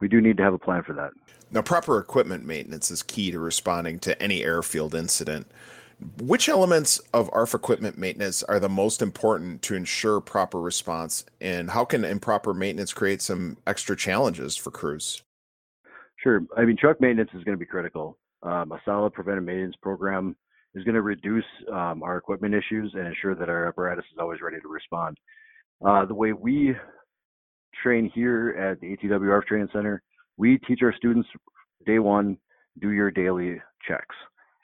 we 0.00 0.08
do 0.08 0.20
need 0.20 0.36
to 0.38 0.42
have 0.42 0.54
a 0.54 0.58
plan 0.58 0.82
for 0.84 0.94
that. 0.94 1.10
Now, 1.50 1.62
proper 1.62 1.98
equipment 1.98 2.44
maintenance 2.44 2.90
is 2.90 3.02
key 3.02 3.30
to 3.30 3.38
responding 3.38 3.98
to 4.00 4.20
any 4.22 4.42
airfield 4.42 4.94
incident. 4.94 5.48
Which 6.20 6.48
elements 6.48 7.00
of 7.12 7.28
ARF 7.32 7.54
equipment 7.54 7.98
maintenance 7.98 8.44
are 8.44 8.60
the 8.60 8.68
most 8.68 9.02
important 9.02 9.62
to 9.62 9.74
ensure 9.74 10.20
proper 10.20 10.60
response, 10.60 11.24
and 11.40 11.70
how 11.70 11.84
can 11.84 12.04
improper 12.04 12.54
maintenance 12.54 12.92
create 12.92 13.20
some 13.20 13.56
extra 13.66 13.96
challenges 13.96 14.56
for 14.56 14.70
crews? 14.70 15.22
Sure. 16.22 16.42
I 16.56 16.64
mean, 16.64 16.76
truck 16.76 17.00
maintenance 17.00 17.30
is 17.34 17.42
going 17.42 17.56
to 17.56 17.58
be 17.58 17.66
critical. 17.66 18.16
Um, 18.42 18.70
a 18.70 18.80
solid 18.84 19.12
preventive 19.12 19.44
maintenance 19.44 19.74
program 19.82 20.36
is 20.74 20.84
going 20.84 20.94
to 20.94 21.02
reduce 21.02 21.44
um, 21.72 22.02
our 22.04 22.16
equipment 22.16 22.54
issues 22.54 22.92
and 22.94 23.06
ensure 23.06 23.34
that 23.34 23.48
our 23.48 23.66
apparatus 23.66 24.04
is 24.12 24.18
always 24.20 24.40
ready 24.40 24.60
to 24.60 24.68
respond. 24.68 25.16
Uh, 25.84 26.04
the 26.04 26.14
way 26.14 26.32
we 26.32 26.74
train 27.82 28.10
here 28.14 28.50
at 28.50 28.80
the 28.80 28.96
ATW 28.96 29.30
ARF 29.30 29.46
Training 29.46 29.68
Center, 29.72 30.02
we 30.36 30.58
teach 30.58 30.80
our 30.82 30.94
students 30.96 31.28
day 31.86 31.98
one 31.98 32.36
do 32.80 32.90
your 32.90 33.10
daily 33.10 33.60
checks. 33.86 34.14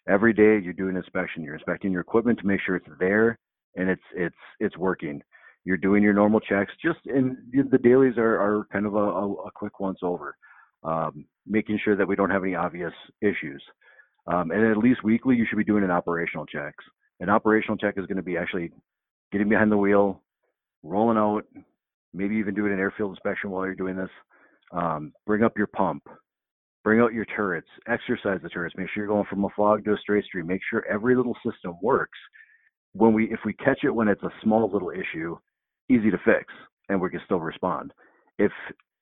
Every 0.08 0.32
day 0.32 0.58
you're 0.62 0.72
doing 0.72 0.96
inspection. 0.96 1.42
You're 1.42 1.54
inspecting 1.54 1.92
your 1.92 2.02
equipment 2.02 2.38
to 2.40 2.46
make 2.46 2.60
sure 2.64 2.76
it's 2.76 2.86
there 2.98 3.38
and 3.76 3.88
it's 3.88 4.02
it's 4.14 4.36
it's 4.60 4.76
working. 4.76 5.22
You're 5.64 5.76
doing 5.76 6.02
your 6.02 6.12
normal 6.12 6.40
checks. 6.40 6.72
Just 6.82 6.98
and 7.06 7.36
the 7.70 7.78
dailies 7.78 8.18
are 8.18 8.40
are 8.40 8.66
kind 8.72 8.86
of 8.86 8.94
a, 8.94 8.98
a, 8.98 9.50
quick 9.54 9.80
once 9.80 9.98
over, 10.02 10.36
um, 10.82 11.24
making 11.46 11.80
sure 11.82 11.96
that 11.96 12.06
we 12.06 12.16
don't 12.16 12.30
have 12.30 12.44
any 12.44 12.54
obvious 12.54 12.92
issues. 13.22 13.62
Um, 14.26 14.50
and 14.50 14.64
at 14.64 14.78
least 14.78 15.04
weekly, 15.04 15.36
you 15.36 15.46
should 15.48 15.58
be 15.58 15.64
doing 15.64 15.84
an 15.84 15.90
operational 15.90 16.46
checks. 16.46 16.84
An 17.20 17.30
operational 17.30 17.76
check 17.76 17.94
is 17.96 18.06
going 18.06 18.16
to 18.16 18.22
be 18.22 18.36
actually 18.36 18.70
getting 19.32 19.48
behind 19.48 19.70
the 19.70 19.76
wheel, 19.76 20.22
rolling 20.82 21.18
out, 21.18 21.44
maybe 22.12 22.36
even 22.36 22.54
doing 22.54 22.72
an 22.72 22.78
airfield 22.78 23.10
inspection 23.10 23.50
while 23.50 23.64
you're 23.64 23.74
doing 23.74 23.96
this. 23.96 24.10
Um, 24.72 25.12
bring 25.26 25.42
up 25.44 25.56
your 25.56 25.66
pump, 25.66 26.02
bring 26.84 27.00
out 27.00 27.14
your 27.14 27.24
turrets, 27.24 27.66
exercise 27.88 28.40
the 28.42 28.48
turrets, 28.50 28.74
make 28.76 28.88
sure 28.90 29.02
you're 29.02 29.12
going 29.12 29.26
from 29.28 29.44
a 29.44 29.48
fog 29.56 29.84
to 29.84 29.94
a 29.94 29.98
straight 29.98 30.24
stream, 30.26 30.46
make 30.46 30.60
sure 30.70 30.86
every 30.86 31.16
little 31.16 31.36
system 31.44 31.76
works. 31.82 32.18
When 32.92 33.12
we 33.12 33.32
if 33.32 33.40
we 33.44 33.54
catch 33.54 33.80
it 33.82 33.90
when 33.90 34.06
it's 34.06 34.22
a 34.22 34.30
small 34.42 34.70
little 34.70 34.90
issue, 34.90 35.36
easy 35.90 36.10
to 36.10 36.18
fix 36.24 36.52
and 36.88 37.00
we 37.00 37.10
can 37.10 37.20
still 37.24 37.40
respond. 37.40 37.92
If 38.38 38.52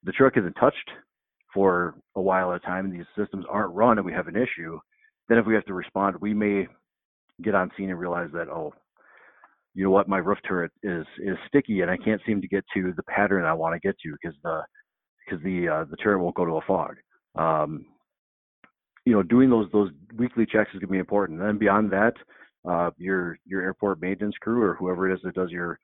the 0.03 0.13
truck 0.13 0.37
isn't 0.37 0.53
touched 0.53 0.89
for 1.53 1.95
a 2.15 2.21
while 2.21 2.51
at 2.51 2.63
a 2.63 2.65
time 2.65 2.85
and 2.85 2.93
these 2.93 3.05
systems 3.17 3.45
aren't 3.49 3.75
run 3.75 3.97
and 3.97 4.05
we 4.05 4.13
have 4.13 4.27
an 4.27 4.35
issue, 4.35 4.79
then 5.29 5.37
if 5.37 5.45
we 5.45 5.53
have 5.53 5.65
to 5.65 5.73
respond, 5.73 6.15
we 6.21 6.33
may 6.33 6.67
get 7.43 7.55
on 7.55 7.71
scene 7.77 7.89
and 7.89 7.99
realize 7.99 8.29
that, 8.33 8.47
oh, 8.47 8.73
you 9.75 9.83
know 9.83 9.91
what, 9.91 10.07
my 10.07 10.17
roof 10.17 10.37
turret 10.47 10.71
is 10.81 11.05
is 11.19 11.37
sticky 11.47 11.81
and 11.81 11.91
I 11.91 11.97
can't 11.97 12.21
seem 12.25 12.41
to 12.41 12.47
get 12.47 12.63
to 12.73 12.93
the 12.95 13.03
pattern 13.03 13.45
I 13.45 13.53
want 13.53 13.73
to 13.75 13.85
get 13.85 13.97
to 14.03 14.15
because 14.21 14.37
the 14.43 14.61
because 15.25 15.43
the 15.43 15.67
uh, 15.67 15.85
the 15.89 15.97
turret 15.97 16.19
won't 16.19 16.35
go 16.35 16.45
to 16.45 16.57
a 16.57 16.61
fog. 16.61 16.95
Um, 17.35 17.85
you 19.05 19.13
know, 19.13 19.23
doing 19.23 19.49
those 19.49 19.67
those 19.71 19.89
weekly 20.17 20.45
checks 20.45 20.69
is 20.73 20.79
going 20.79 20.87
to 20.87 20.93
be 20.93 20.97
important. 20.97 21.39
And 21.39 21.47
then 21.47 21.57
beyond 21.57 21.91
that, 21.91 22.13
uh, 22.67 22.91
your 22.97 23.37
your 23.45 23.61
airport 23.61 24.01
maintenance 24.01 24.35
crew 24.41 24.61
or 24.61 24.75
whoever 24.75 25.09
it 25.09 25.15
is 25.15 25.19
that 25.23 25.35
does 25.35 25.49
your 25.49 25.79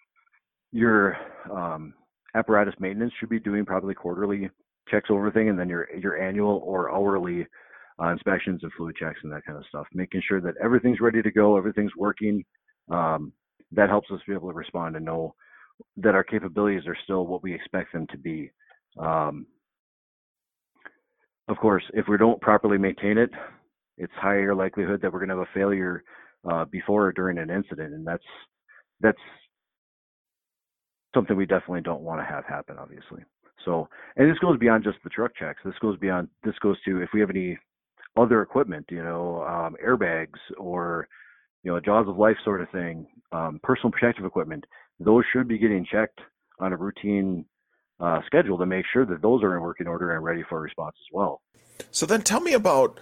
your 0.72 1.18
um, 1.52 1.94
apparatus 2.36 2.76
maintenance 2.80 3.14
should 3.20 3.30
be 3.30 3.40
doing 3.40 3.66
probably 3.66 3.94
quarterly 3.94 4.50
checks 4.90 5.10
over 5.10 5.28
everything, 5.28 5.50
and 5.50 5.60
then 5.60 5.70
your 5.70 5.88
your 5.98 6.22
annual 6.22 6.62
or 6.64 6.92
hourly 6.92 7.46
uh, 8.02 8.10
inspections 8.10 8.62
and 8.64 8.72
fluid 8.78 8.96
checks 8.96 9.20
and 9.24 9.32
that 9.32 9.46
kind 9.46 9.58
of 9.58 9.66
stuff, 9.68 9.86
making 9.94 10.22
sure 10.28 10.42
that 10.42 10.56
everything's 10.64 11.02
ready 11.02 11.22
to 11.22 11.32
go, 11.32 11.58
everything's 11.58 11.96
working. 11.98 12.44
Um, 12.90 13.34
that 13.72 13.90
helps 13.90 14.10
us 14.12 14.20
be 14.28 14.34
able 14.34 14.50
to 14.50 14.56
respond 14.56 14.96
and 14.96 15.06
know 15.06 15.36
that 15.98 16.16
our 16.16 16.24
capabilities 16.24 16.88
are 16.88 16.98
still 17.04 17.28
what 17.28 17.44
we 17.44 17.54
expect 17.54 17.94
them 17.94 18.08
to 18.08 18.18
be. 18.18 18.52
Um, 18.98 19.46
of 21.50 21.58
course, 21.58 21.84
if 21.94 22.08
we 22.08 22.18
don't 22.18 22.40
properly 22.42 22.78
maintain 22.78 23.18
it, 23.18 23.32
it's 23.98 24.14
higher 24.16 24.56
likelihood 24.56 25.02
that 25.02 25.12
we're 25.12 25.20
going 25.20 25.30
to 25.30 25.36
have 25.36 25.48
a 25.48 25.54
failure 25.54 26.04
uh, 26.50 26.66
before 26.66 27.08
or 27.08 27.12
during 27.12 27.38
an 27.38 27.50
incident, 27.50 27.94
and 27.94 28.08
that's 28.08 28.24
that's 29.02 29.18
something 31.14 31.36
we 31.36 31.46
definitely 31.46 31.82
don't 31.82 32.02
want 32.02 32.22
to 32.22 32.26
have 32.26 32.46
happen, 32.46 32.78
obviously. 32.80 33.24
So, 33.66 33.90
and 34.16 34.30
this 34.30 34.40
goes 34.40 34.58
beyond 34.58 34.84
just 34.84 34.98
the 35.04 35.10
truck 35.10 35.32
checks. 35.36 35.60
This 35.66 35.78
goes 35.82 35.98
beyond. 35.98 36.30
This 36.44 36.58
goes 36.62 36.78
to 36.86 37.02
if 37.02 37.10
we 37.14 37.20
have 37.20 37.30
any 37.30 37.58
other 38.18 38.42
equipment, 38.42 38.86
you 38.90 39.04
know, 39.04 39.44
um, 39.44 39.76
airbags 39.86 40.40
or 40.58 41.08
you 41.64 41.72
know, 41.72 41.80
jaws 41.80 42.08
of 42.08 42.18
life 42.18 42.38
sort 42.44 42.62
of 42.62 42.70
thing, 42.70 43.06
um, 43.32 43.60
personal 43.64 43.92
protective 43.92 44.26
equipment. 44.26 44.64
Those 45.00 45.24
should 45.34 45.48
be 45.48 45.58
getting 45.58 45.86
checked 45.90 46.20
on 46.60 46.74
a 46.74 46.78
routine 46.78 47.46
uh, 48.00 48.22
schedule 48.26 48.58
to 48.58 48.66
make 48.66 48.86
sure 48.92 49.06
that 49.06 49.22
those 49.22 49.44
are 49.44 49.56
in 49.56 49.62
working 49.62 49.88
order 49.88 50.16
and 50.16 50.24
ready 50.24 50.44
for 50.48 50.62
response 50.62 50.96
as 51.00 51.14
well. 51.14 51.42
So 51.92 52.06
then, 52.06 52.22
tell 52.22 52.40
me 52.40 52.54
about 52.54 53.00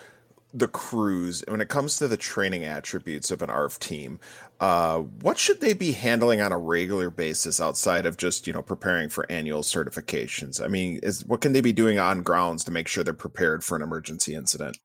the 0.53 0.67
crews 0.67 1.43
when 1.47 1.61
it 1.61 1.67
comes 1.67 1.97
to 1.97 2.07
the 2.07 2.17
training 2.17 2.63
attributes 2.63 3.31
of 3.31 3.41
an 3.41 3.49
ARF 3.49 3.79
team. 3.79 4.19
Uh, 4.59 4.99
what 4.99 5.37
should 5.37 5.61
they 5.61 5.73
be 5.73 5.91
handling 5.91 6.41
on 6.41 6.51
a 6.51 6.57
regular 6.57 7.09
basis 7.09 7.59
outside 7.59 8.05
of 8.05 8.17
just 8.17 8.47
you 8.47 8.53
know 8.53 8.61
preparing 8.61 9.09
for 9.09 9.29
annual 9.31 9.61
certifications? 9.61 10.63
I 10.63 10.67
mean, 10.67 10.99
is 11.03 11.25
what 11.25 11.41
can 11.41 11.53
they 11.53 11.61
be 11.61 11.73
doing 11.73 11.99
on 11.99 12.23
grounds 12.23 12.63
to 12.65 12.71
make 12.71 12.87
sure 12.87 13.03
they're 13.03 13.13
prepared 13.13 13.63
for 13.63 13.75
an 13.75 13.81
emergency 13.81 14.35
incident? 14.35 14.77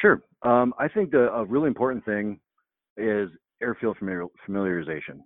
Sure. 0.00 0.22
Um, 0.42 0.72
I 0.78 0.88
think 0.88 1.10
the, 1.10 1.30
a 1.32 1.44
really 1.44 1.68
important 1.68 2.04
thing 2.04 2.40
is 2.96 3.28
airfield 3.62 3.98
familiarization. 3.98 5.20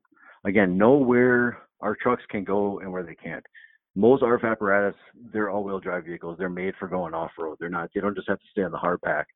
Again, 0.44 0.76
know 0.76 0.94
where 0.94 1.58
our 1.80 1.94
trucks 1.94 2.24
can 2.28 2.44
go 2.44 2.80
and 2.80 2.92
where 2.92 3.04
they 3.04 3.14
can't. 3.14 3.44
Most 3.96 4.22
ARF 4.22 4.42
apparatus, 4.42 4.98
they're 5.32 5.50
all-wheel 5.50 5.80
drive 5.80 6.04
vehicles. 6.04 6.36
They're 6.38 6.48
made 6.48 6.74
for 6.78 6.88
going 6.88 7.14
off-road. 7.14 7.58
They're 7.60 7.68
not. 7.68 7.90
They 7.94 8.00
don't 8.00 8.16
just 8.16 8.28
have 8.28 8.40
to 8.40 8.46
stay 8.50 8.62
on 8.62 8.72
the 8.72 8.78
hard 8.78 9.00
pack. 9.02 9.28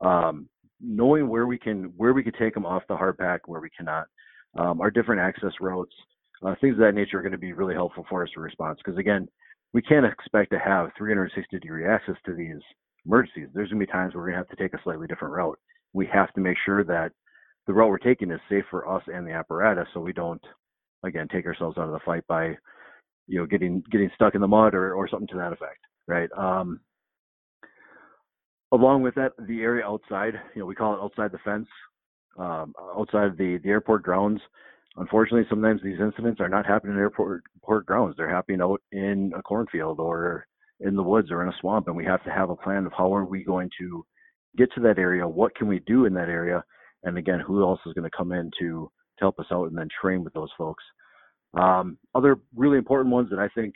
Um, 0.00 0.48
knowing 0.80 1.28
where 1.28 1.46
we 1.46 1.58
can 1.58 1.92
where 1.96 2.12
we 2.12 2.22
can 2.22 2.32
take 2.38 2.54
them 2.54 2.66
off 2.66 2.82
the 2.88 2.96
hard 2.96 3.18
pack, 3.18 3.48
where 3.48 3.60
we 3.60 3.70
cannot, 3.70 4.06
um, 4.58 4.80
our 4.80 4.90
different 4.90 5.20
access 5.20 5.52
routes, 5.60 5.94
uh, 6.44 6.54
things 6.60 6.74
of 6.74 6.80
that 6.80 6.94
nature 6.94 7.18
are 7.18 7.22
going 7.22 7.32
to 7.32 7.38
be 7.38 7.52
really 7.52 7.74
helpful 7.74 8.04
for 8.08 8.22
us 8.22 8.30
to 8.34 8.40
response. 8.40 8.78
Because 8.84 8.98
again, 8.98 9.28
we 9.72 9.82
can't 9.82 10.06
expect 10.06 10.50
to 10.52 10.58
have 10.58 10.90
360 10.96 11.58
degree 11.58 11.86
access 11.86 12.16
to 12.24 12.34
these 12.34 12.60
emergencies. 13.04 13.48
There's 13.54 13.70
going 13.70 13.80
to 13.80 13.86
be 13.86 13.92
times 13.92 14.14
where 14.14 14.22
we're 14.22 14.30
going 14.30 14.42
to 14.42 14.48
have 14.48 14.56
to 14.56 14.62
take 14.62 14.74
a 14.74 14.82
slightly 14.82 15.06
different 15.06 15.34
route. 15.34 15.58
We 15.92 16.06
have 16.12 16.32
to 16.34 16.40
make 16.40 16.56
sure 16.64 16.84
that 16.84 17.12
the 17.66 17.72
route 17.72 17.90
we're 17.90 17.98
taking 17.98 18.30
is 18.30 18.40
safe 18.48 18.64
for 18.70 18.88
us 18.88 19.02
and 19.06 19.26
the 19.26 19.32
apparatus, 19.32 19.88
so 19.92 20.00
we 20.00 20.12
don't, 20.12 20.42
again, 21.04 21.28
take 21.28 21.46
ourselves 21.46 21.78
out 21.78 21.86
of 21.86 21.92
the 21.92 22.00
fight 22.04 22.26
by, 22.28 22.56
you 23.26 23.38
know, 23.38 23.46
getting 23.46 23.82
getting 23.90 24.10
stuck 24.14 24.34
in 24.34 24.40
the 24.40 24.48
mud 24.48 24.74
or 24.74 24.94
or 24.94 25.08
something 25.08 25.28
to 25.28 25.36
that 25.36 25.52
effect, 25.52 25.80
right? 26.06 26.28
Um, 26.36 26.80
along 28.72 29.02
with 29.02 29.14
that, 29.14 29.32
the 29.46 29.60
area 29.62 29.84
outside, 29.84 30.34
you 30.54 30.60
know, 30.60 30.66
we 30.66 30.74
call 30.74 30.94
it 30.94 31.00
outside 31.02 31.32
the 31.32 31.38
fence, 31.38 31.68
um, 32.38 32.74
outside 32.96 33.36
the 33.36 33.58
the 33.62 33.70
airport 33.70 34.02
grounds. 34.02 34.40
Unfortunately, 34.96 35.46
sometimes 35.50 35.82
these 35.82 36.00
incidents 36.00 36.40
are 36.40 36.48
not 36.48 36.64
happening 36.64 36.94
in 36.94 37.00
airport, 37.00 37.42
airport 37.56 37.84
grounds. 37.86 38.14
They're 38.16 38.30
happening 38.34 38.62
out 38.62 38.80
in 38.92 39.32
a 39.36 39.42
cornfield 39.42 40.00
or 40.00 40.46
in 40.80 40.96
the 40.96 41.02
woods 41.02 41.30
or 41.30 41.42
in 41.42 41.48
a 41.48 41.56
swamp, 41.60 41.86
and 41.88 41.96
we 41.96 42.04
have 42.04 42.24
to 42.24 42.30
have 42.30 42.50
a 42.50 42.56
plan 42.56 42.86
of 42.86 42.92
how 42.96 43.14
are 43.14 43.24
we 43.24 43.44
going 43.44 43.70
to 43.78 44.04
get 44.56 44.72
to 44.74 44.80
that 44.80 44.98
area, 44.98 45.26
what 45.26 45.54
can 45.54 45.68
we 45.68 45.80
do 45.80 46.06
in 46.06 46.14
that 46.14 46.28
area, 46.28 46.64
and 47.04 47.18
again, 47.18 47.40
who 47.40 47.62
else 47.62 47.80
is 47.86 47.92
going 47.92 48.08
to 48.08 48.16
come 48.16 48.32
in 48.32 48.50
to, 48.58 48.90
to 49.18 49.20
help 49.20 49.38
us 49.38 49.46
out 49.52 49.68
and 49.68 49.76
then 49.76 49.88
train 50.00 50.24
with 50.24 50.32
those 50.32 50.50
folks. 50.56 50.82
Um, 51.58 51.98
other 52.14 52.38
really 52.54 52.78
important 52.78 53.12
ones 53.12 53.30
that 53.30 53.38
I 53.38 53.48
think 53.48 53.74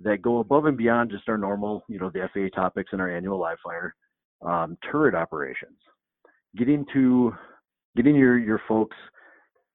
that 0.00 0.22
go 0.22 0.38
above 0.38 0.66
and 0.66 0.76
beyond 0.76 1.10
just 1.10 1.28
our 1.28 1.38
normal, 1.38 1.84
you 1.88 1.98
know, 1.98 2.10
the 2.10 2.28
FAA 2.34 2.54
topics 2.54 2.90
in 2.92 3.00
our 3.00 3.14
annual 3.14 3.38
live 3.38 3.58
fire, 3.62 3.94
um, 4.44 4.76
turret 4.90 5.14
operations, 5.14 5.78
getting 6.56 6.84
to 6.92 7.32
getting 7.96 8.16
your 8.16 8.38
your 8.38 8.60
folks 8.66 8.96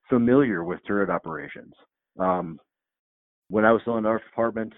familiar 0.09 0.63
with 0.63 0.79
turret 0.85 1.09
operations. 1.09 1.73
Um, 2.19 2.59
when 3.49 3.65
I 3.65 3.71
was 3.71 3.81
still 3.81 3.97
in 3.97 4.05
our 4.05 4.19
department, 4.19 4.73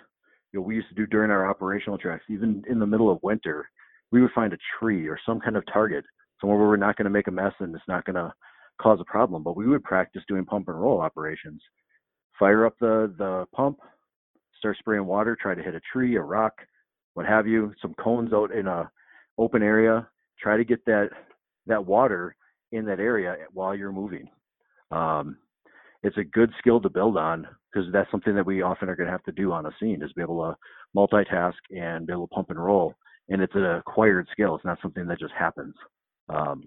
you 0.51 0.59
know, 0.59 0.65
we 0.65 0.75
used 0.75 0.89
to 0.89 0.95
do 0.95 1.07
during 1.07 1.31
our 1.31 1.49
operational 1.49 1.97
tracks, 1.97 2.25
even 2.29 2.63
in 2.69 2.79
the 2.79 2.85
middle 2.85 3.11
of 3.11 3.19
winter, 3.23 3.67
we 4.11 4.21
would 4.21 4.31
find 4.31 4.53
a 4.53 4.57
tree 4.79 5.07
or 5.07 5.19
some 5.25 5.39
kind 5.39 5.55
of 5.55 5.63
target 5.71 6.03
somewhere 6.39 6.57
where 6.57 6.67
we're 6.67 6.77
not 6.77 6.95
going 6.95 7.05
to 7.05 7.11
make 7.11 7.27
a 7.27 7.31
mess 7.31 7.53
and 7.59 7.73
it's 7.75 7.83
not 7.87 8.05
going 8.05 8.15
to 8.15 8.31
cause 8.81 8.99
a 9.01 9.05
problem. 9.05 9.43
But 9.43 9.57
we 9.57 9.67
would 9.67 9.83
practice 9.83 10.23
doing 10.27 10.45
pump 10.45 10.67
and 10.67 10.79
roll 10.79 11.01
operations. 11.01 11.61
Fire 12.39 12.65
up 12.65 12.75
the 12.79 13.13
the 13.17 13.45
pump, 13.53 13.79
start 14.57 14.77
spraying 14.79 15.05
water, 15.05 15.37
try 15.39 15.53
to 15.53 15.61
hit 15.61 15.75
a 15.75 15.81
tree, 15.91 16.15
a 16.15 16.21
rock, 16.21 16.53
what 17.13 17.25
have 17.25 17.47
you, 17.47 17.73
some 17.81 17.93
cones 17.95 18.33
out 18.33 18.53
in 18.53 18.67
a 18.67 18.89
open 19.37 19.61
area. 19.61 20.07
Try 20.41 20.57
to 20.57 20.63
get 20.63 20.83
that 20.85 21.09
that 21.67 21.85
water 21.85 22.35
in 22.71 22.85
that 22.85 22.99
area 22.99 23.35
while 23.53 23.75
you're 23.75 23.91
moving. 23.91 24.29
Um, 24.91 25.37
it's 26.03 26.17
a 26.17 26.23
good 26.23 26.51
skill 26.59 26.79
to 26.81 26.89
build 26.89 27.17
on 27.17 27.47
because 27.71 27.91
that's 27.91 28.09
something 28.09 28.35
that 28.35 28.45
we 28.45 28.61
often 28.61 28.89
are 28.89 28.95
going 28.95 29.07
to 29.07 29.11
have 29.11 29.23
to 29.23 29.31
do 29.31 29.51
on 29.51 29.65
a 29.65 29.71
scene 29.79 30.01
is 30.01 30.13
be 30.13 30.21
able 30.21 30.41
to 30.41 30.57
multitask 30.97 31.53
and 31.75 32.07
be 32.07 32.13
able 32.13 32.27
to 32.27 32.33
pump 32.33 32.49
and 32.49 32.63
roll. 32.63 32.95
And 33.27 33.41
it's 33.41 33.53
an 33.55 33.65
acquired 33.65 34.27
skill. 34.31 34.55
It's 34.55 34.65
not 34.65 34.79
something 34.81 35.05
that 35.07 35.19
just 35.19 35.33
happens. 35.37 35.75
Um, 36.29 36.63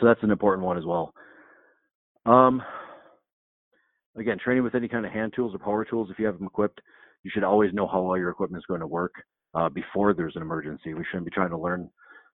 so 0.00 0.06
that's 0.06 0.22
an 0.22 0.30
important 0.30 0.66
one 0.66 0.76
as 0.76 0.84
well. 0.84 1.14
Um, 2.26 2.62
again, 4.16 4.38
training 4.38 4.64
with 4.64 4.74
any 4.74 4.88
kind 4.88 5.06
of 5.06 5.12
hand 5.12 5.32
tools 5.34 5.54
or 5.54 5.58
power 5.58 5.84
tools, 5.84 6.08
if 6.10 6.18
you 6.18 6.26
have 6.26 6.38
them 6.38 6.46
equipped, 6.46 6.80
you 7.22 7.30
should 7.32 7.44
always 7.44 7.72
know 7.72 7.86
how 7.86 8.02
well 8.02 8.18
your 8.18 8.30
equipment 8.30 8.60
is 8.60 8.66
going 8.66 8.80
to 8.80 8.86
work 8.86 9.14
uh, 9.54 9.68
before 9.68 10.14
there's 10.14 10.36
an 10.36 10.42
emergency. 10.42 10.94
We 10.94 11.04
shouldn't 11.04 11.26
be 11.26 11.30
trying 11.30 11.50
to 11.50 11.58
learn 11.58 11.88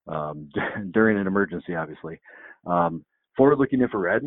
um, 0.08 0.48
during 0.92 1.18
an 1.18 1.26
emergency, 1.26 1.74
obviously. 1.74 2.20
Um, 2.66 3.04
forward-looking 3.36 3.80
infrared 3.80 4.24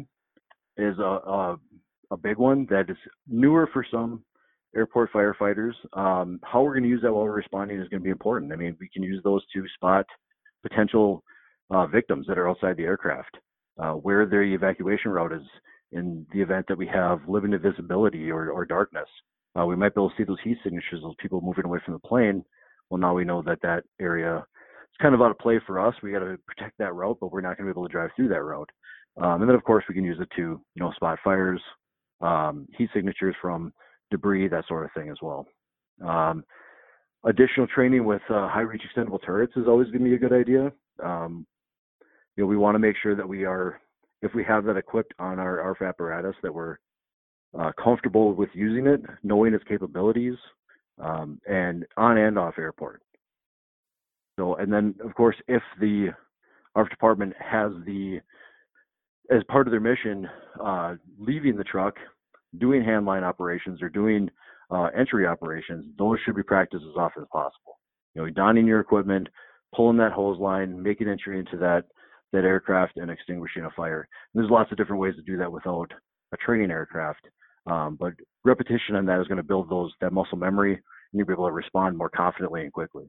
is 0.77 0.98
a, 1.00 1.01
a, 1.01 1.58
a, 2.12 2.17
big 2.17 2.38
one 2.38 2.65
that 2.70 2.89
is 2.89 2.98
newer 3.27 3.70
for 3.74 3.86
some 3.91 4.24
airport 4.75 5.12
firefighters. 5.12 5.74
Um, 5.93 6.39
how 6.43 6.62
we're 6.62 6.74
going 6.74 6.84
to 6.84 6.89
use 6.89 7.01
that 7.01 7.12
while 7.12 7.25
we're 7.25 7.31
responding 7.31 7.79
is 7.79 7.89
going 7.89 8.01
to 8.01 8.05
be 8.05 8.10
important. 8.10 8.53
I 8.53 8.55
mean, 8.55 8.77
we 8.79 8.89
can 8.89 9.03
use 9.03 9.22
those 9.24 9.43
to 9.53 9.63
spot 9.75 10.05
potential 10.63 11.24
uh, 11.72 11.88
victims 11.88 12.25
that 12.27 12.38
are 12.38 12.50
outside 12.50 12.77
the 12.77 12.84
aircraft, 12.84 13.38
uh, 13.81 13.93
where 13.93 14.25
their 14.25 14.43
evacuation 14.43 15.12
route 15.12 15.34
is 15.34 15.41
in 15.91 16.25
the 16.33 16.41
event 16.41 16.65
that 16.67 16.77
we 16.77 16.88
have 16.88 17.19
limited 17.27 17.62
visibility 17.62 18.31
or, 18.31 18.50
or 18.50 18.65
darkness. 18.65 19.07
Uh, 19.60 19.65
we 19.65 19.75
might 19.75 19.93
be 19.93 20.00
able 20.00 20.10
to 20.10 20.15
see 20.17 20.24
those 20.24 20.38
heat 20.43 20.57
signatures 20.63 21.01
of 21.03 21.17
people 21.17 21.41
moving 21.41 21.65
away 21.65 21.79
from 21.83 21.93
the 21.93 22.00
plane. 22.00 22.43
Well, 22.89 23.00
now 23.00 23.13
we 23.13 23.25
know 23.25 23.41
that 23.43 23.62
that 23.62 23.83
area 24.00 24.38
is 24.38 25.01
kind 25.01 25.13
of 25.13 25.21
out 25.21 25.31
of 25.31 25.39
play 25.39 25.60
for 25.65 25.79
us. 25.79 25.93
We 26.01 26.12
got 26.12 26.19
to 26.19 26.38
protect 26.48 26.77
that 26.79 26.93
route, 26.93 27.17
but 27.19 27.31
we're 27.31 27.41
not 27.41 27.57
going 27.57 27.67
to 27.67 27.74
be 27.74 27.77
able 27.77 27.88
to 27.88 27.91
drive 27.91 28.12
through 28.15 28.29
that 28.29 28.43
route. 28.43 28.69
Um, 29.21 29.41
and 29.41 29.50
then 29.50 29.55
of 29.55 29.63
course 29.63 29.83
we 29.89 29.95
can 29.95 30.05
use 30.05 30.17
it 30.21 30.29
to 30.38 30.41
you 30.41 30.62
know 30.77 30.91
spot 30.93 31.19
fires, 31.24 31.62
um, 32.21 32.67
heat 32.77 32.89
signatures 32.93 33.36
from 33.41 33.74
debris, 34.10 34.48
that 34.48 34.67
sort 34.67 34.86
of 34.86 34.91
thing 34.93 35.10
as 35.10 35.17
well. 35.21 35.45
Um, 36.05 36.43
additional 37.25 37.67
training 37.67 38.05
with 38.05 38.21
uh, 38.29 38.48
high 38.48 38.62
reach 38.62 38.83
extendable 38.83 39.19
turrets 39.24 39.53
is 39.55 39.67
always 39.67 39.88
going 39.88 40.03
to 40.03 40.10
be 40.10 40.15
a 40.15 40.19
good 40.19 40.33
idea. 40.33 40.71
Um, 41.03 41.45
you 42.36 42.43
know, 42.43 42.48
we 42.48 42.57
want 42.57 42.75
to 42.75 42.79
make 42.79 42.95
sure 43.01 43.15
that 43.15 43.27
we 43.27 43.45
are, 43.45 43.79
if 44.22 44.34
we 44.34 44.44
have 44.44 44.66
that 44.66 44.78
equipped 44.78 45.13
on 45.20 45.40
our 45.40 45.60
ARFF 45.62 45.82
apparatus, 45.82 46.36
that 46.44 46.54
we're 46.54 46.78
uh, 47.58 47.72
comfortable 47.82 48.34
with 48.34 48.50
using 48.54 48.88
it, 48.88 49.01
knowing 49.24 49.54
its 49.54 49.63
capabilities, 49.66 50.36
um, 51.01 51.40
and 51.48 51.86
on 51.98 52.18
and 52.18 52.38
off 52.38 52.56
airport. 52.58 53.01
So, 54.40 54.56
and 54.56 54.72
then 54.72 54.96
of 55.04 55.13
course, 55.16 55.36
if 55.48 55.62
the 55.80 56.10
ARFF 56.75 56.90
department 56.90 57.34
has 57.40 57.72
the, 57.86 58.20
as 59.30 59.44
part 59.50 59.68
of 59.68 59.72
their 59.72 59.80
mission, 59.80 60.28
uh, 60.63 60.96
leaving 61.20 61.58
the 61.58 61.63
truck, 61.63 61.96
doing 62.60 62.84
handline 62.84 63.24
operations 63.24 63.82
or 63.82 63.90
doing 63.90 64.30
uh, 64.70 64.88
entry 64.98 65.25
operations, 65.25 65.86
those 65.98 66.18
should 66.25 66.36
be 66.36 66.44
practiced 66.44 66.84
as 66.84 66.98
often 66.98 67.24
as 67.24 67.30
possible. 67.32 67.80
You 68.13 68.22
know, 68.22 68.30
donning 68.30 68.68
your 68.68 68.80
equipment, 68.80 69.28
pulling 69.75 69.98
that 69.98 70.12
hose 70.12 70.40
line, 70.40 70.82
making 70.82 71.08
entry 71.10 71.40
into 71.40 71.58
that 71.58 71.86
that 72.34 72.46
aircraft, 72.46 72.98
and 72.98 73.12
extinguishing 73.12 73.66
a 73.66 73.72
fire. 73.72 74.08
And 74.34 74.42
there's 74.42 74.52
lots 74.52 74.72
of 74.72 74.78
different 74.78 75.02
ways 75.02 75.16
to 75.16 75.22
do 75.22 75.38
that 75.38 75.52
without 75.52 75.92
a 76.34 76.38
training 76.38 76.72
aircraft. 76.72 77.28
Um, 77.68 77.98
but 78.00 78.14
repetition 78.44 78.96
on 78.96 79.06
that 79.06 79.20
is 79.22 79.28
going 79.28 79.38
to 79.38 79.44
build 79.44 79.70
those 79.70 79.92
that 80.02 80.14
muscle 80.14 80.38
memory, 80.38 80.74
and 80.74 80.82
you'll 81.14 81.28
be 81.28 81.34
able 81.34 81.48
to 81.48 81.52
respond 81.52 81.98
more 81.98 82.10
confidently 82.10 82.62
and 82.62 82.74
quickly. 82.74 83.06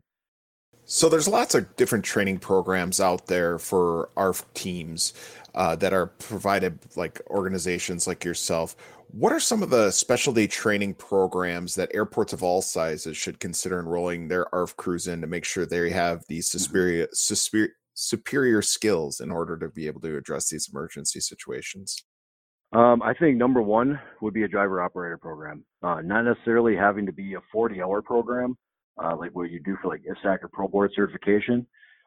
So 0.85 1.09
there's 1.09 1.29
lots 1.29 1.55
of 1.55 1.77
different 1.77 2.05
training 2.05 2.39
programs 2.39 3.01
out 3.01 3.27
there 3.29 3.59
for 3.59 4.11
our 4.17 4.35
teams 4.55 5.15
uh, 5.55 5.77
that 5.77 5.93
are 5.93 6.07
provided 6.07 6.81
like 6.97 7.21
organizations 7.31 8.07
like 8.07 8.25
yourself. 8.25 8.75
What 9.13 9.33
are 9.33 9.41
some 9.41 9.63
of 9.63 9.71
the 9.71 9.91
specialty 9.91 10.49
training 10.49 10.95
programs 10.95 11.75
that 11.77 11.95
airports 11.95 12.33
of 12.33 12.43
all 12.43 12.63
sizes 12.63 13.17
should 13.17 13.39
consider 13.39 13.79
enrolling 13.79 14.29
their 14.29 14.53
ARF 14.55 14.77
crews 14.77 15.07
in 15.07 15.21
to 15.21 15.27
make 15.27 15.45
sure 15.45 15.67
they 15.67 15.91
have 15.91 16.25
these 16.29 16.49
mm-hmm. 16.49 16.59
superior, 16.59 17.09
superior, 17.95 18.63
skills 18.63 19.21
in 19.21 19.31
order 19.31 19.57
to 19.59 19.69
be 19.69 19.87
able 19.87 20.01
to 20.01 20.17
address 20.17 20.49
these 20.49 20.69
emergency 20.73 21.21
situations? 21.21 22.05
Um, 22.73 23.03
I 23.03 23.13
think 23.15 23.37
number 23.37 23.61
one 23.61 24.01
would 24.23 24.33
be 24.33 24.45
a 24.45 24.49
driver 24.49 24.81
operator 24.81 25.19
program, 25.19 25.65
uh, 25.83 26.01
not 26.03 26.23
necessarily 26.23 26.75
having 26.75 27.05
to 27.07 27.13
be 27.13 27.35
a 27.35 27.41
40 27.53 27.83
hour 27.83 28.01
program 28.01 28.57
uh, 29.03 29.17
like 29.17 29.35
what 29.35 29.51
you 29.51 29.61
do 29.61 29.77
for 29.81 29.89
like 29.89 30.03
IFSAC 30.03 30.43
or 30.43 30.49
Pro 30.49 30.69
Board 30.69 30.91
certification, 30.95 31.67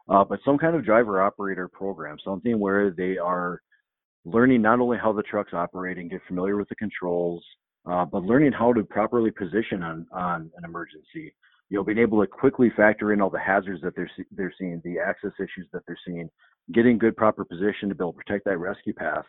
uh, 0.09 0.23
but 0.23 0.39
some 0.45 0.57
kind 0.57 0.75
of 0.75 0.85
driver 0.85 1.21
operator 1.21 1.67
program, 1.67 2.17
something 2.23 2.59
where 2.59 2.91
they 2.91 3.17
are 3.17 3.61
learning 4.23 4.61
not 4.61 4.79
only 4.79 4.97
how 4.97 5.13
the 5.13 5.23
truck's 5.23 5.53
operating, 5.53 6.07
get 6.07 6.21
familiar 6.27 6.57
with 6.57 6.69
the 6.69 6.75
controls, 6.75 7.43
uh, 7.89 8.05
but 8.05 8.23
learning 8.23 8.51
how 8.51 8.73
to 8.73 8.83
properly 8.83 9.31
position 9.31 9.83
on 9.83 10.05
on 10.11 10.51
an 10.57 10.63
emergency. 10.63 11.33
You 11.69 11.77
know, 11.77 11.83
being 11.83 11.97
able 11.97 12.21
to 12.21 12.27
quickly 12.27 12.71
factor 12.75 13.11
in 13.11 13.21
all 13.21 13.29
the 13.29 13.39
hazards 13.39 13.81
that 13.81 13.95
they're 13.95 14.11
they're 14.31 14.53
seeing, 14.57 14.81
the 14.83 14.99
access 14.99 15.31
issues 15.39 15.67
that 15.73 15.81
they're 15.87 15.97
seeing, 16.05 16.29
getting 16.73 16.97
good 16.97 17.17
proper 17.17 17.43
position 17.43 17.89
to 17.89 17.95
be 17.95 18.03
able 18.03 18.13
to 18.13 18.17
protect 18.17 18.45
that 18.45 18.57
rescue 18.57 18.93
path, 18.93 19.25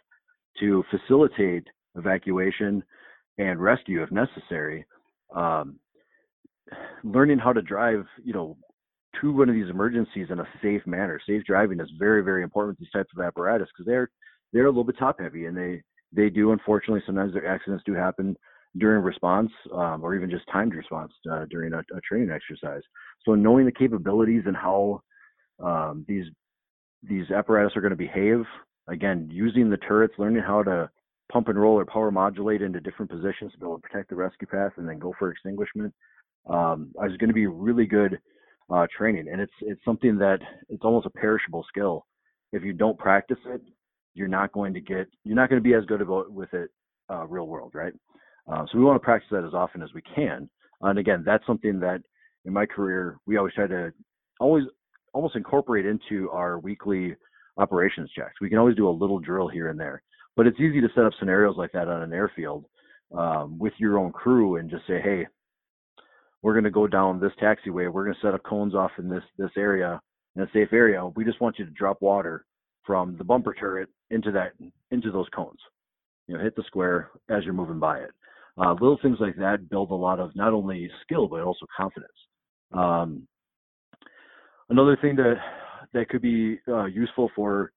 to 0.60 0.84
facilitate 0.90 1.66
evacuation 1.96 2.82
and 3.38 3.60
rescue 3.60 4.02
if 4.02 4.10
necessary. 4.10 4.84
Um, 5.34 5.78
learning 7.04 7.38
how 7.38 7.52
to 7.52 7.62
drive, 7.62 8.04
you 8.24 8.32
know, 8.32 8.56
to 9.20 9.32
one 9.32 9.48
of 9.48 9.54
these 9.54 9.70
emergencies 9.70 10.28
in 10.30 10.40
a 10.40 10.48
safe 10.62 10.86
manner. 10.86 11.20
Safe 11.26 11.42
driving 11.44 11.80
is 11.80 11.90
very, 11.98 12.22
very 12.22 12.42
important 12.42 12.72
with 12.72 12.78
these 12.80 12.92
types 12.92 13.10
of 13.16 13.24
apparatus 13.24 13.68
because 13.72 13.86
they're 13.86 14.10
they're 14.52 14.66
a 14.66 14.70
little 14.70 14.84
bit 14.84 14.98
top 14.98 15.20
heavy 15.20 15.46
and 15.46 15.56
they 15.56 15.82
they 16.12 16.30
do 16.30 16.52
unfortunately 16.52 17.02
sometimes 17.06 17.32
their 17.32 17.46
accidents 17.46 17.82
do 17.84 17.94
happen 17.94 18.36
during 18.78 19.02
response 19.02 19.50
um, 19.72 20.02
or 20.02 20.14
even 20.14 20.30
just 20.30 20.44
timed 20.52 20.74
response 20.74 21.12
uh, 21.30 21.46
during 21.50 21.72
a, 21.72 21.78
a, 21.78 22.00
training 22.06 22.30
exercise. 22.30 22.82
So 23.24 23.34
knowing 23.34 23.64
the 23.64 23.72
capabilities 23.72 24.42
and 24.46 24.56
how 24.56 25.00
um, 25.62 26.04
these 26.08 26.24
these 27.02 27.30
apparatus 27.30 27.76
are 27.76 27.80
going 27.80 27.90
to 27.90 27.96
behave, 27.96 28.42
again, 28.88 29.28
using 29.30 29.70
the 29.70 29.76
turrets, 29.76 30.14
learning 30.18 30.42
how 30.42 30.62
to 30.64 30.90
pump 31.32 31.48
and 31.48 31.60
roll 31.60 31.78
or 31.78 31.84
power 31.84 32.10
modulate 32.10 32.62
into 32.62 32.80
different 32.80 33.10
positions 33.10 33.52
to 33.52 33.58
be 33.58 33.64
able 33.64 33.76
to 33.76 33.82
protect 33.82 34.10
the 34.10 34.16
rescue 34.16 34.46
path 34.46 34.72
and 34.76 34.88
then 34.88 34.98
go 34.98 35.12
for 35.18 35.30
extinguishment 35.30 35.92
um, 36.48 36.92
is 37.04 37.16
going 37.16 37.28
to 37.28 37.34
be 37.34 37.46
really 37.46 37.86
good 37.86 38.18
uh, 38.72 38.86
training, 38.96 39.28
and 39.30 39.40
it's 39.40 39.52
it's 39.60 39.84
something 39.84 40.18
that 40.18 40.38
it's 40.68 40.84
almost 40.84 41.06
a 41.06 41.10
perishable 41.10 41.64
skill. 41.68 42.04
If 42.52 42.62
you 42.64 42.72
don't 42.72 42.98
practice 42.98 43.38
it, 43.46 43.60
you're 44.14 44.28
not 44.28 44.52
going 44.52 44.74
to 44.74 44.80
get 44.80 45.06
you're 45.24 45.36
not 45.36 45.48
going 45.48 45.60
to 45.60 45.68
be 45.68 45.74
as 45.74 45.84
good 45.84 46.00
about 46.00 46.30
with 46.30 46.52
it 46.52 46.70
uh, 47.10 47.26
real 47.26 47.46
world, 47.46 47.72
right? 47.74 47.92
Uh, 48.50 48.64
so 48.70 48.78
we 48.78 48.84
want 48.84 49.00
to 49.00 49.04
practice 49.04 49.28
that 49.30 49.44
as 49.44 49.54
often 49.54 49.82
as 49.82 49.92
we 49.94 50.02
can. 50.14 50.48
And 50.82 50.98
again, 50.98 51.22
that's 51.24 51.46
something 51.46 51.80
that 51.80 52.02
in 52.44 52.52
my 52.52 52.66
career 52.66 53.18
we 53.26 53.36
always 53.36 53.54
try 53.54 53.66
to 53.66 53.92
always 54.40 54.64
almost 55.12 55.36
incorporate 55.36 55.86
into 55.86 56.30
our 56.30 56.58
weekly 56.58 57.16
operations 57.56 58.10
checks. 58.14 58.34
We 58.40 58.48
can 58.48 58.58
always 58.58 58.76
do 58.76 58.88
a 58.88 58.90
little 58.90 59.18
drill 59.18 59.48
here 59.48 59.68
and 59.68 59.80
there, 59.80 60.02
but 60.36 60.46
it's 60.46 60.60
easy 60.60 60.80
to 60.80 60.88
set 60.94 61.04
up 61.04 61.12
scenarios 61.18 61.56
like 61.56 61.72
that 61.72 61.88
on 61.88 62.02
an 62.02 62.12
airfield 62.12 62.66
um, 63.16 63.58
with 63.58 63.72
your 63.78 63.98
own 63.98 64.12
crew 64.12 64.56
and 64.56 64.70
just 64.70 64.86
say, 64.86 65.00
hey, 65.00 65.26
we're 66.42 66.52
going 66.52 66.64
to 66.64 66.70
go 66.70 66.86
down 66.86 67.18
this 67.18 67.32
taxiway. 67.42 67.90
We're 67.90 68.04
going 68.04 68.14
to 68.14 68.20
set 68.20 68.34
up 68.34 68.42
cones 68.44 68.74
off 68.74 68.92
in 68.98 69.08
this 69.08 69.24
this 69.38 69.50
area 69.56 70.00
in 70.36 70.42
a 70.42 70.50
safe 70.52 70.72
area. 70.72 71.04
We 71.16 71.24
just 71.24 71.40
want 71.40 71.58
you 71.58 71.64
to 71.64 71.70
drop 71.72 72.02
water 72.02 72.44
from 72.84 73.16
the 73.16 73.24
bumper 73.24 73.54
turret 73.54 73.88
into 74.10 74.30
that 74.32 74.52
into 74.90 75.10
those 75.10 75.28
cones. 75.34 75.58
You 76.28 76.36
know, 76.36 76.42
hit 76.42 76.54
the 76.56 76.64
square 76.66 77.10
as 77.30 77.44
you're 77.44 77.54
moving 77.54 77.80
by 77.80 77.98
it. 77.98 78.10
Uh, 78.58 78.72
little 78.72 78.98
things 79.02 79.18
like 79.20 79.36
that 79.36 79.68
build 79.68 79.90
a 79.90 79.94
lot 79.94 80.18
of 80.18 80.34
not 80.34 80.52
only 80.52 80.90
skill 81.02 81.28
but 81.28 81.40
also 81.40 81.66
confidence. 81.76 82.12
Um, 82.72 83.26
another 84.70 84.96
thing 85.00 85.16
that 85.16 85.34
that 85.92 86.08
could 86.08 86.22
be 86.22 86.58
uh, 86.68 86.86
useful 86.86 87.30
for 87.36 87.72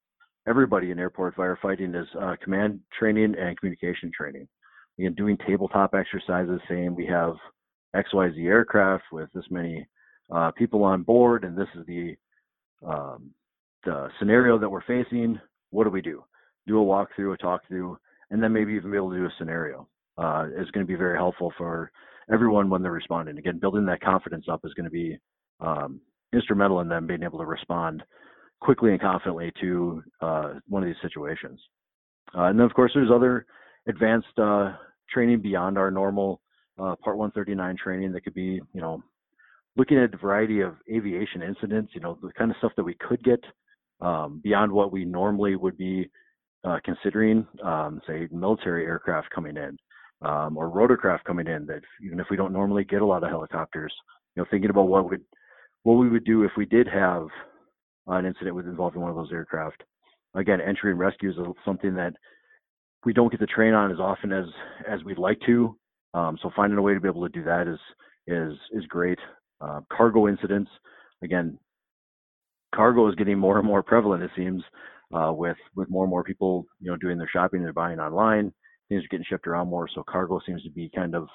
everybody 0.47 0.91
in 0.91 0.99
airport 0.99 1.35
firefighting 1.35 1.99
is 1.99 2.07
uh, 2.19 2.35
command 2.43 2.79
training 2.97 3.35
and 3.39 3.57
communication 3.59 4.11
training. 4.15 4.47
Again, 4.97 5.13
doing 5.13 5.37
tabletop 5.47 5.93
exercises, 5.93 6.59
saying 6.67 6.95
we 6.95 7.05
have 7.05 7.35
XYZ 7.95 8.43
aircraft 8.45 9.03
with 9.11 9.29
this 9.33 9.45
many 9.49 9.87
uh, 10.33 10.51
people 10.51 10.83
on 10.83 11.03
board, 11.03 11.43
and 11.43 11.57
this 11.57 11.67
is 11.75 11.85
the 11.85 12.15
um, 12.85 13.31
the 13.85 14.09
scenario 14.19 14.57
that 14.57 14.69
we're 14.69 14.83
facing. 14.83 15.39
What 15.71 15.85
do 15.85 15.89
we 15.89 16.01
do? 16.01 16.23
Do 16.67 16.81
a 16.81 16.85
walkthrough, 16.85 17.33
a 17.33 17.37
talk 17.37 17.61
through, 17.67 17.97
and 18.29 18.41
then 18.41 18.53
maybe 18.53 18.73
even 18.73 18.91
be 18.91 18.97
able 18.97 19.11
to 19.11 19.17
do 19.17 19.25
a 19.25 19.33
scenario. 19.37 19.87
Uh, 20.19 20.47
is 20.57 20.69
going 20.71 20.85
to 20.85 20.91
be 20.91 20.95
very 20.95 21.17
helpful 21.17 21.53
for 21.57 21.91
everyone 22.31 22.69
when 22.69 22.81
they're 22.81 22.91
responding. 22.91 23.37
Again, 23.37 23.57
building 23.57 23.85
that 23.85 24.01
confidence 24.01 24.45
up 24.51 24.59
is 24.65 24.73
going 24.73 24.83
to 24.83 24.89
be 24.91 25.17
um, 25.61 26.01
instrumental 26.33 26.81
in 26.81 26.89
them 26.89 27.07
being 27.07 27.23
able 27.23 27.39
to 27.39 27.45
respond 27.45 28.03
quickly 28.59 28.91
and 28.91 28.99
confidently 28.99 29.53
to 29.61 30.03
uh, 30.21 30.53
one 30.67 30.83
of 30.83 30.87
these 30.87 31.01
situations. 31.01 31.59
Uh, 32.37 32.43
and 32.43 32.59
then, 32.59 32.65
of 32.65 32.73
course, 32.73 32.91
there's 32.93 33.11
other 33.11 33.45
advanced 33.87 34.37
uh, 34.37 34.73
training 35.09 35.41
beyond 35.41 35.77
our 35.77 35.89
normal 35.89 36.41
uh, 36.77 36.95
Part 37.01 37.17
139 37.17 37.77
training 37.81 38.11
that 38.11 38.23
could 38.25 38.33
be, 38.33 38.61
you 38.73 38.81
know, 38.81 39.01
looking 39.77 39.97
at 39.97 40.13
a 40.13 40.17
variety 40.17 40.59
of 40.59 40.75
aviation 40.91 41.41
incidents, 41.41 41.91
you 41.95 42.01
know, 42.01 42.17
the 42.21 42.33
kind 42.33 42.51
of 42.51 42.57
stuff 42.57 42.73
that 42.75 42.83
we 42.83 42.95
could 42.95 43.23
get 43.23 43.43
um, 44.01 44.41
beyond 44.43 44.71
what 44.71 44.91
we 44.91 45.05
normally 45.05 45.55
would 45.55 45.77
be 45.77 46.09
uh, 46.65 46.77
considering, 46.83 47.47
um, 47.63 48.01
say, 48.05 48.27
military 48.31 48.85
aircraft 48.85 49.29
coming 49.33 49.55
in 49.55 49.77
um, 50.21 50.57
or 50.57 50.69
rotorcraft 50.69 51.23
coming 51.25 51.47
in. 51.47 51.65
That 51.65 51.81
even 52.03 52.19
if 52.19 52.27
we 52.29 52.37
don't 52.37 52.53
normally 52.53 52.83
get 52.83 53.01
a 53.01 53.05
lot 53.05 53.23
of 53.23 53.29
helicopters, 53.29 53.93
you 54.35 54.41
know, 54.41 54.47
thinking 54.49 54.69
about 54.69 54.87
what 54.87 55.09
would 55.09 55.21
what 55.83 55.93
we 55.93 56.09
would 56.09 56.25
do 56.25 56.43
if 56.43 56.51
we 56.57 56.65
did 56.65 56.87
have 56.87 57.27
an 58.07 58.25
incident 58.25 58.55
with 58.55 58.65
involving 58.65 59.01
one 59.01 59.09
of 59.09 59.15
those 59.15 59.31
aircraft. 59.31 59.83
Again, 60.35 60.61
entry 60.61 60.91
and 60.91 60.99
rescue 60.99 61.29
is 61.29 61.37
something 61.65 61.95
that 61.95 62.13
we 63.05 63.13
don't 63.13 63.31
get 63.31 63.39
to 63.39 63.47
train 63.47 63.73
on 63.73 63.91
as 63.91 63.99
often 63.99 64.31
as 64.31 64.45
as 64.87 65.03
we'd 65.03 65.17
like 65.17 65.39
to. 65.45 65.77
Um, 66.13 66.37
so 66.41 66.51
finding 66.55 66.77
a 66.77 66.81
way 66.81 66.93
to 66.93 66.99
be 66.99 67.07
able 67.07 67.27
to 67.27 67.29
do 67.29 67.43
that 67.43 67.67
is 67.67 67.79
is 68.27 68.57
is 68.71 68.85
great. 68.87 69.19
Uh, 69.61 69.81
cargo 69.91 70.27
incidents, 70.27 70.71
again, 71.23 71.57
cargo 72.73 73.07
is 73.09 73.15
getting 73.15 73.37
more 73.37 73.57
and 73.57 73.67
more 73.67 73.83
prevalent. 73.83 74.23
It 74.23 74.31
seems 74.35 74.63
uh, 75.13 75.31
with 75.33 75.57
with 75.75 75.89
more 75.89 76.03
and 76.03 76.09
more 76.09 76.23
people, 76.23 76.65
you 76.79 76.89
know, 76.89 76.97
doing 76.97 77.17
their 77.17 77.29
shopping, 77.31 77.63
they're 77.63 77.73
buying 77.73 77.99
online. 77.99 78.53
Things 78.89 79.03
are 79.03 79.07
getting 79.09 79.25
shipped 79.29 79.47
around 79.47 79.69
more, 79.69 79.87
so 79.93 80.03
cargo 80.03 80.41
seems 80.45 80.63
to 80.63 80.71
be 80.71 80.89
kind 80.93 81.15
of 81.15 81.27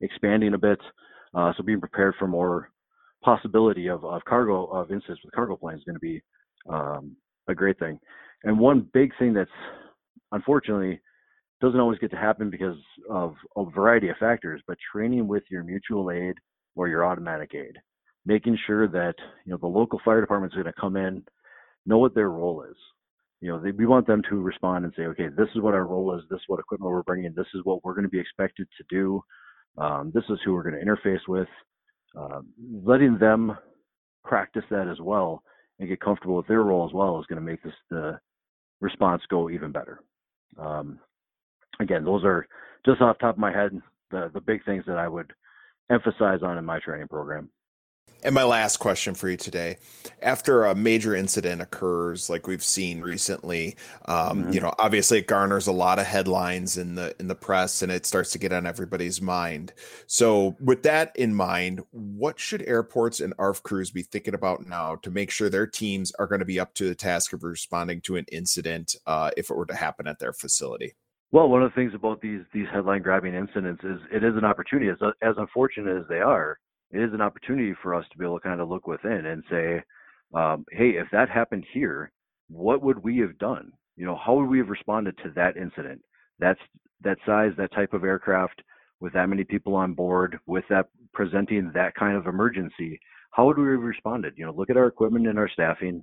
expanding 0.00 0.54
a 0.54 0.58
bit. 0.58 0.80
Uh, 1.34 1.52
so 1.56 1.62
being 1.62 1.80
prepared 1.80 2.14
for 2.18 2.26
more 2.26 2.70
possibility 3.22 3.88
of, 3.88 4.04
of 4.04 4.24
cargo 4.24 4.66
of 4.66 4.90
incidents 4.90 5.20
with 5.24 5.34
cargo 5.34 5.56
planes 5.56 5.80
is 5.80 5.84
going 5.84 5.94
to 5.94 6.00
be 6.00 6.22
um, 6.68 7.16
a 7.48 7.54
great 7.54 7.78
thing. 7.78 7.98
And 8.44 8.58
one 8.58 8.88
big 8.92 9.12
thing 9.18 9.34
that's 9.34 9.50
unfortunately 10.32 11.00
doesn't 11.60 11.80
always 11.80 11.98
get 11.98 12.10
to 12.10 12.16
happen 12.16 12.50
because 12.50 12.76
of 13.10 13.34
a 13.56 13.64
variety 13.64 14.08
of 14.08 14.16
factors, 14.18 14.62
but 14.66 14.76
training 14.92 15.26
with 15.26 15.42
your 15.50 15.64
mutual 15.64 16.10
aid 16.10 16.34
or 16.74 16.88
your 16.88 17.04
automatic 17.04 17.52
aid. 17.54 17.76
making 18.26 18.58
sure 18.66 18.88
that 18.88 19.14
you 19.44 19.52
know 19.52 19.58
the 19.58 19.66
local 19.66 20.00
fire 20.04 20.20
department 20.20 20.52
is 20.52 20.56
going 20.56 20.66
to 20.66 20.80
come 20.80 20.96
in, 20.96 21.22
know 21.86 21.98
what 21.98 22.14
their 22.14 22.30
role 22.30 22.62
is. 22.62 22.76
You 23.40 23.50
know, 23.50 23.60
they, 23.60 23.70
we 23.70 23.86
want 23.86 24.06
them 24.06 24.22
to 24.30 24.40
respond 24.40 24.84
and 24.84 24.94
say, 24.96 25.02
okay, 25.04 25.28
this 25.28 25.48
is 25.54 25.60
what 25.60 25.74
our 25.74 25.86
role 25.86 26.16
is. 26.16 26.22
This 26.30 26.38
is 26.38 26.44
what 26.46 26.60
equipment 26.60 26.90
we're 26.90 27.02
bringing. 27.02 27.32
This 27.34 27.46
is 27.54 27.60
what 27.64 27.84
we're 27.84 27.94
going 27.94 28.04
to 28.04 28.10
be 28.10 28.20
expected 28.20 28.66
to 28.76 28.84
do. 28.88 29.22
Um, 29.78 30.10
this 30.14 30.24
is 30.30 30.38
who 30.44 30.54
we're 30.54 30.68
going 30.68 30.82
to 30.82 30.84
interface 30.84 31.28
with. 31.28 31.48
Uh, 32.18 32.40
letting 32.82 33.18
them 33.18 33.56
practice 34.24 34.64
that 34.70 34.88
as 34.88 35.00
well 35.00 35.42
and 35.78 35.88
get 35.88 36.00
comfortable 36.00 36.36
with 36.36 36.46
their 36.46 36.62
role 36.62 36.86
as 36.86 36.94
well 36.94 37.20
is 37.20 37.26
going 37.26 37.38
to 37.38 37.44
make 37.44 37.62
this 37.62 37.74
the 37.90 38.18
response 38.80 39.22
go 39.28 39.50
even 39.50 39.72
better. 39.72 40.00
Um, 40.58 40.98
again, 41.80 42.04
those 42.04 42.24
are 42.24 42.46
just 42.86 43.02
off 43.02 43.18
top 43.18 43.34
of 43.34 43.38
my 43.38 43.52
head 43.52 43.72
the 44.10 44.30
the 44.32 44.40
big 44.40 44.64
things 44.64 44.84
that 44.86 44.98
I 44.98 45.08
would 45.08 45.32
emphasize 45.90 46.40
on 46.42 46.58
in 46.58 46.64
my 46.64 46.80
training 46.80 47.08
program. 47.08 47.50
And 48.26 48.34
my 48.34 48.42
last 48.42 48.78
question 48.78 49.14
for 49.14 49.28
you 49.28 49.36
today: 49.36 49.76
After 50.20 50.64
a 50.64 50.74
major 50.74 51.14
incident 51.14 51.62
occurs, 51.62 52.28
like 52.28 52.48
we've 52.48 52.62
seen 52.62 53.00
recently, 53.00 53.76
um, 54.06 54.42
mm-hmm. 54.42 54.52
you 54.52 54.60
know, 54.60 54.74
obviously 54.80 55.18
it 55.18 55.28
garners 55.28 55.68
a 55.68 55.72
lot 55.72 56.00
of 56.00 56.06
headlines 56.06 56.76
in 56.76 56.96
the 56.96 57.14
in 57.20 57.28
the 57.28 57.36
press, 57.36 57.82
and 57.82 57.92
it 57.92 58.04
starts 58.04 58.32
to 58.32 58.40
get 58.40 58.52
on 58.52 58.66
everybody's 58.66 59.22
mind. 59.22 59.72
So, 60.08 60.56
with 60.58 60.82
that 60.82 61.12
in 61.14 61.36
mind, 61.36 61.84
what 61.92 62.40
should 62.40 62.62
airports 62.62 63.20
and 63.20 63.32
ARF 63.38 63.62
crews 63.62 63.92
be 63.92 64.02
thinking 64.02 64.34
about 64.34 64.66
now 64.66 64.96
to 64.96 65.10
make 65.12 65.30
sure 65.30 65.48
their 65.48 65.68
teams 65.68 66.10
are 66.18 66.26
going 66.26 66.40
to 66.40 66.44
be 66.44 66.58
up 66.58 66.74
to 66.74 66.88
the 66.88 66.96
task 66.96 67.32
of 67.32 67.44
responding 67.44 68.00
to 68.00 68.16
an 68.16 68.24
incident 68.32 68.96
uh, 69.06 69.30
if 69.36 69.50
it 69.50 69.56
were 69.56 69.66
to 69.66 69.76
happen 69.76 70.08
at 70.08 70.18
their 70.18 70.32
facility? 70.32 70.96
Well, 71.30 71.48
one 71.48 71.62
of 71.62 71.70
the 71.70 71.76
things 71.76 71.94
about 71.94 72.20
these 72.20 72.40
these 72.52 72.66
headline 72.72 73.02
grabbing 73.02 73.36
incidents 73.36 73.84
is 73.84 74.00
it 74.10 74.24
is 74.24 74.34
an 74.36 74.44
opportunity. 74.44 74.90
As 74.90 74.96
as 75.22 75.36
unfortunate 75.38 75.96
as 75.96 76.08
they 76.08 76.18
are, 76.18 76.58
it 76.92 77.00
is 77.00 77.12
an 77.12 77.20
opportunity 77.20 77.74
for 77.82 77.94
us 77.94 78.04
to 78.10 78.18
be 78.18 78.24
able 78.24 78.38
to 78.38 78.48
kind 78.48 78.60
of 78.60 78.68
look 78.68 78.86
within 78.86 79.26
and 79.26 79.42
say, 79.50 79.82
um, 80.34 80.64
hey, 80.70 80.90
if 80.90 81.08
that 81.12 81.28
happened 81.28 81.64
here, 81.72 82.12
what 82.48 82.82
would 82.82 83.02
we 83.02 83.18
have 83.18 83.38
done? 83.38 83.72
You 83.96 84.06
know, 84.06 84.16
how 84.16 84.34
would 84.34 84.48
we 84.48 84.58
have 84.58 84.68
responded 84.68 85.16
to 85.18 85.30
that 85.34 85.56
incident? 85.56 86.00
That's 86.38 86.60
that 87.02 87.18
size, 87.26 87.52
that 87.56 87.72
type 87.72 87.92
of 87.92 88.04
aircraft, 88.04 88.62
with 89.00 89.12
that 89.12 89.28
many 89.28 89.44
people 89.44 89.74
on 89.74 89.94
board, 89.94 90.38
with 90.46 90.64
that 90.70 90.86
presenting 91.12 91.70
that 91.74 91.94
kind 91.94 92.16
of 92.16 92.26
emergency. 92.26 93.00
How 93.30 93.46
would 93.46 93.58
we 93.58 93.70
have 93.70 93.80
responded? 93.80 94.34
You 94.36 94.46
know, 94.46 94.52
look 94.52 94.70
at 94.70 94.76
our 94.76 94.86
equipment 94.86 95.26
and 95.26 95.38
our 95.38 95.48
staffing. 95.48 96.02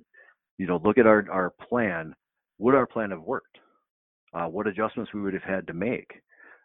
You 0.58 0.66
know, 0.66 0.80
look 0.84 0.98
at 0.98 1.06
our 1.06 1.26
our 1.30 1.50
plan. 1.68 2.14
Would 2.58 2.74
our 2.74 2.86
plan 2.86 3.10
have 3.10 3.22
worked? 3.22 3.58
Uh, 4.32 4.46
what 4.46 4.66
adjustments 4.66 5.12
we 5.14 5.20
would 5.20 5.34
have 5.34 5.42
had 5.42 5.66
to 5.66 5.72
make, 5.72 6.10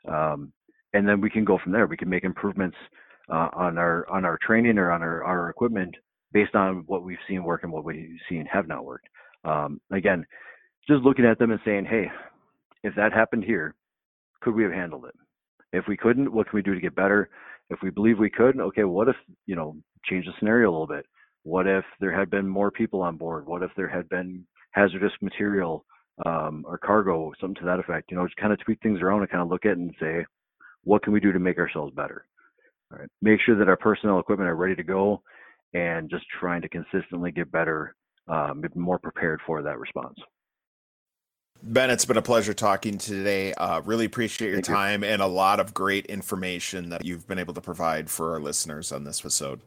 um, 0.07 0.51
and 0.93 1.07
then 1.07 1.21
we 1.21 1.29
can 1.29 1.45
go 1.45 1.59
from 1.61 1.71
there. 1.71 1.85
We 1.85 1.97
can 1.97 2.09
make 2.09 2.23
improvements 2.23 2.77
uh, 3.31 3.49
on 3.53 3.77
our 3.77 4.07
on 4.09 4.25
our 4.25 4.37
training 4.45 4.77
or 4.77 4.91
on 4.91 5.01
our, 5.01 5.23
our 5.23 5.49
equipment 5.49 5.95
based 6.31 6.55
on 6.55 6.83
what 6.87 7.03
we've 7.03 7.17
seen 7.27 7.43
work 7.43 7.63
and 7.63 7.71
what 7.71 7.83
we've 7.83 8.17
seen 8.27 8.45
have 8.45 8.67
not 8.67 8.85
worked. 8.85 9.07
Um, 9.43 9.79
again, 9.91 10.25
just 10.87 11.03
looking 11.03 11.25
at 11.25 11.39
them 11.39 11.51
and 11.51 11.59
saying, 11.65 11.85
hey, 11.85 12.05
if 12.83 12.93
that 12.95 13.13
happened 13.13 13.43
here, 13.43 13.75
could 14.41 14.55
we 14.55 14.63
have 14.63 14.71
handled 14.71 15.05
it? 15.05 15.15
If 15.71 15.85
we 15.87 15.97
couldn't, 15.97 16.31
what 16.31 16.49
can 16.49 16.57
we 16.57 16.61
do 16.61 16.73
to 16.73 16.81
get 16.81 16.95
better? 16.95 17.29
If 17.69 17.79
we 17.83 17.89
believe 17.89 18.17
we 18.17 18.29
could, 18.29 18.59
okay, 18.59 18.83
what 18.83 19.07
if, 19.07 19.15
you 19.45 19.55
know, 19.55 19.75
change 20.05 20.25
the 20.25 20.31
scenario 20.39 20.69
a 20.69 20.71
little 20.71 20.87
bit? 20.87 21.05
What 21.43 21.67
if 21.67 21.85
there 21.99 22.17
had 22.17 22.29
been 22.29 22.47
more 22.47 22.71
people 22.71 23.01
on 23.01 23.17
board? 23.17 23.45
What 23.47 23.63
if 23.63 23.71
there 23.75 23.87
had 23.87 24.09
been 24.09 24.45
hazardous 24.71 25.11
material 25.21 25.85
um, 26.25 26.65
or 26.67 26.77
cargo, 26.77 27.31
something 27.39 27.61
to 27.61 27.65
that 27.65 27.79
effect? 27.79 28.11
You 28.11 28.17
know, 28.17 28.25
just 28.25 28.37
kind 28.37 28.53
of 28.53 28.59
tweak 28.59 28.79
things 28.81 29.01
around 29.01 29.21
and 29.21 29.29
kind 29.29 29.43
of 29.43 29.49
look 29.49 29.65
at 29.65 29.73
it 29.73 29.77
and 29.77 29.93
say, 29.99 30.25
what 30.83 31.03
can 31.03 31.13
we 31.13 31.19
do 31.19 31.31
to 31.31 31.39
make 31.39 31.57
ourselves 31.59 31.93
better? 31.95 32.25
All 32.91 32.99
right. 32.99 33.09
Make 33.21 33.39
sure 33.45 33.57
that 33.57 33.67
our 33.67 33.77
personnel 33.77 34.19
equipment 34.19 34.49
are 34.49 34.55
ready 34.55 34.75
to 34.75 34.83
go 34.83 35.21
and 35.73 36.09
just 36.09 36.25
trying 36.39 36.61
to 36.61 36.69
consistently 36.69 37.31
get 37.31 37.51
better, 37.51 37.95
um, 38.27 38.63
more 38.75 38.97
prepared 38.97 39.39
for 39.45 39.61
that 39.61 39.77
response. 39.79 40.17
Ben, 41.61 41.89
it's 41.89 42.05
been 42.05 42.17
a 42.17 42.21
pleasure 42.21 42.53
talking 42.53 42.97
today. 42.97 43.53
Uh, 43.53 43.81
really 43.81 44.05
appreciate 44.05 44.47
your 44.47 44.57
Thank 44.57 44.65
time 44.65 45.03
you. 45.03 45.09
and 45.09 45.21
a 45.21 45.27
lot 45.27 45.59
of 45.59 45.73
great 45.73 46.05
information 46.05 46.89
that 46.89 47.05
you've 47.05 47.27
been 47.27 47.37
able 47.39 47.53
to 47.53 47.61
provide 47.61 48.09
for 48.09 48.33
our 48.33 48.39
listeners 48.39 48.91
on 48.91 49.03
this 49.03 49.19
episode. 49.19 49.59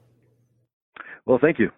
Well, 1.27 1.39
thank 1.41 1.59
you. 1.59 1.71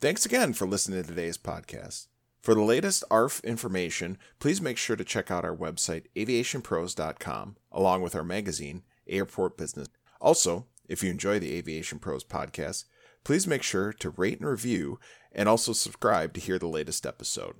Thanks 0.00 0.26
again 0.26 0.52
for 0.52 0.66
listening 0.66 1.02
to 1.02 1.08
today's 1.08 1.38
podcast. 1.38 2.06
For 2.40 2.54
the 2.54 2.62
latest 2.62 3.02
ARF 3.10 3.40
information, 3.40 4.18
please 4.38 4.60
make 4.60 4.76
sure 4.76 4.94
to 4.94 5.04
check 5.04 5.30
out 5.30 5.44
our 5.44 5.56
website, 5.56 6.04
aviationpros.com, 6.14 7.56
along 7.72 8.02
with 8.02 8.14
our 8.14 8.22
magazine, 8.22 8.82
Airport 9.08 9.56
Business. 9.56 9.88
Also, 10.20 10.66
if 10.88 11.02
you 11.02 11.10
enjoy 11.10 11.38
the 11.38 11.54
Aviation 11.54 11.98
Pros 11.98 12.24
podcast, 12.24 12.84
please 13.24 13.46
make 13.46 13.62
sure 13.62 13.92
to 13.92 14.10
rate 14.10 14.40
and 14.40 14.48
review 14.48 14.98
and 15.32 15.48
also 15.48 15.72
subscribe 15.72 16.32
to 16.34 16.40
hear 16.40 16.58
the 16.58 16.66
latest 16.66 17.06
episode. 17.06 17.56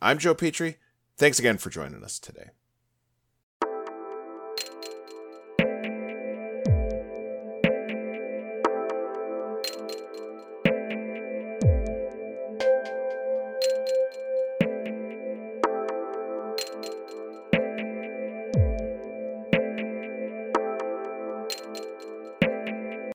I'm 0.00 0.18
Joe 0.18 0.34
Petrie. 0.34 0.78
Thanks 1.16 1.38
again 1.38 1.58
for 1.58 1.70
joining 1.70 2.04
us 2.04 2.18
today. 2.18 2.50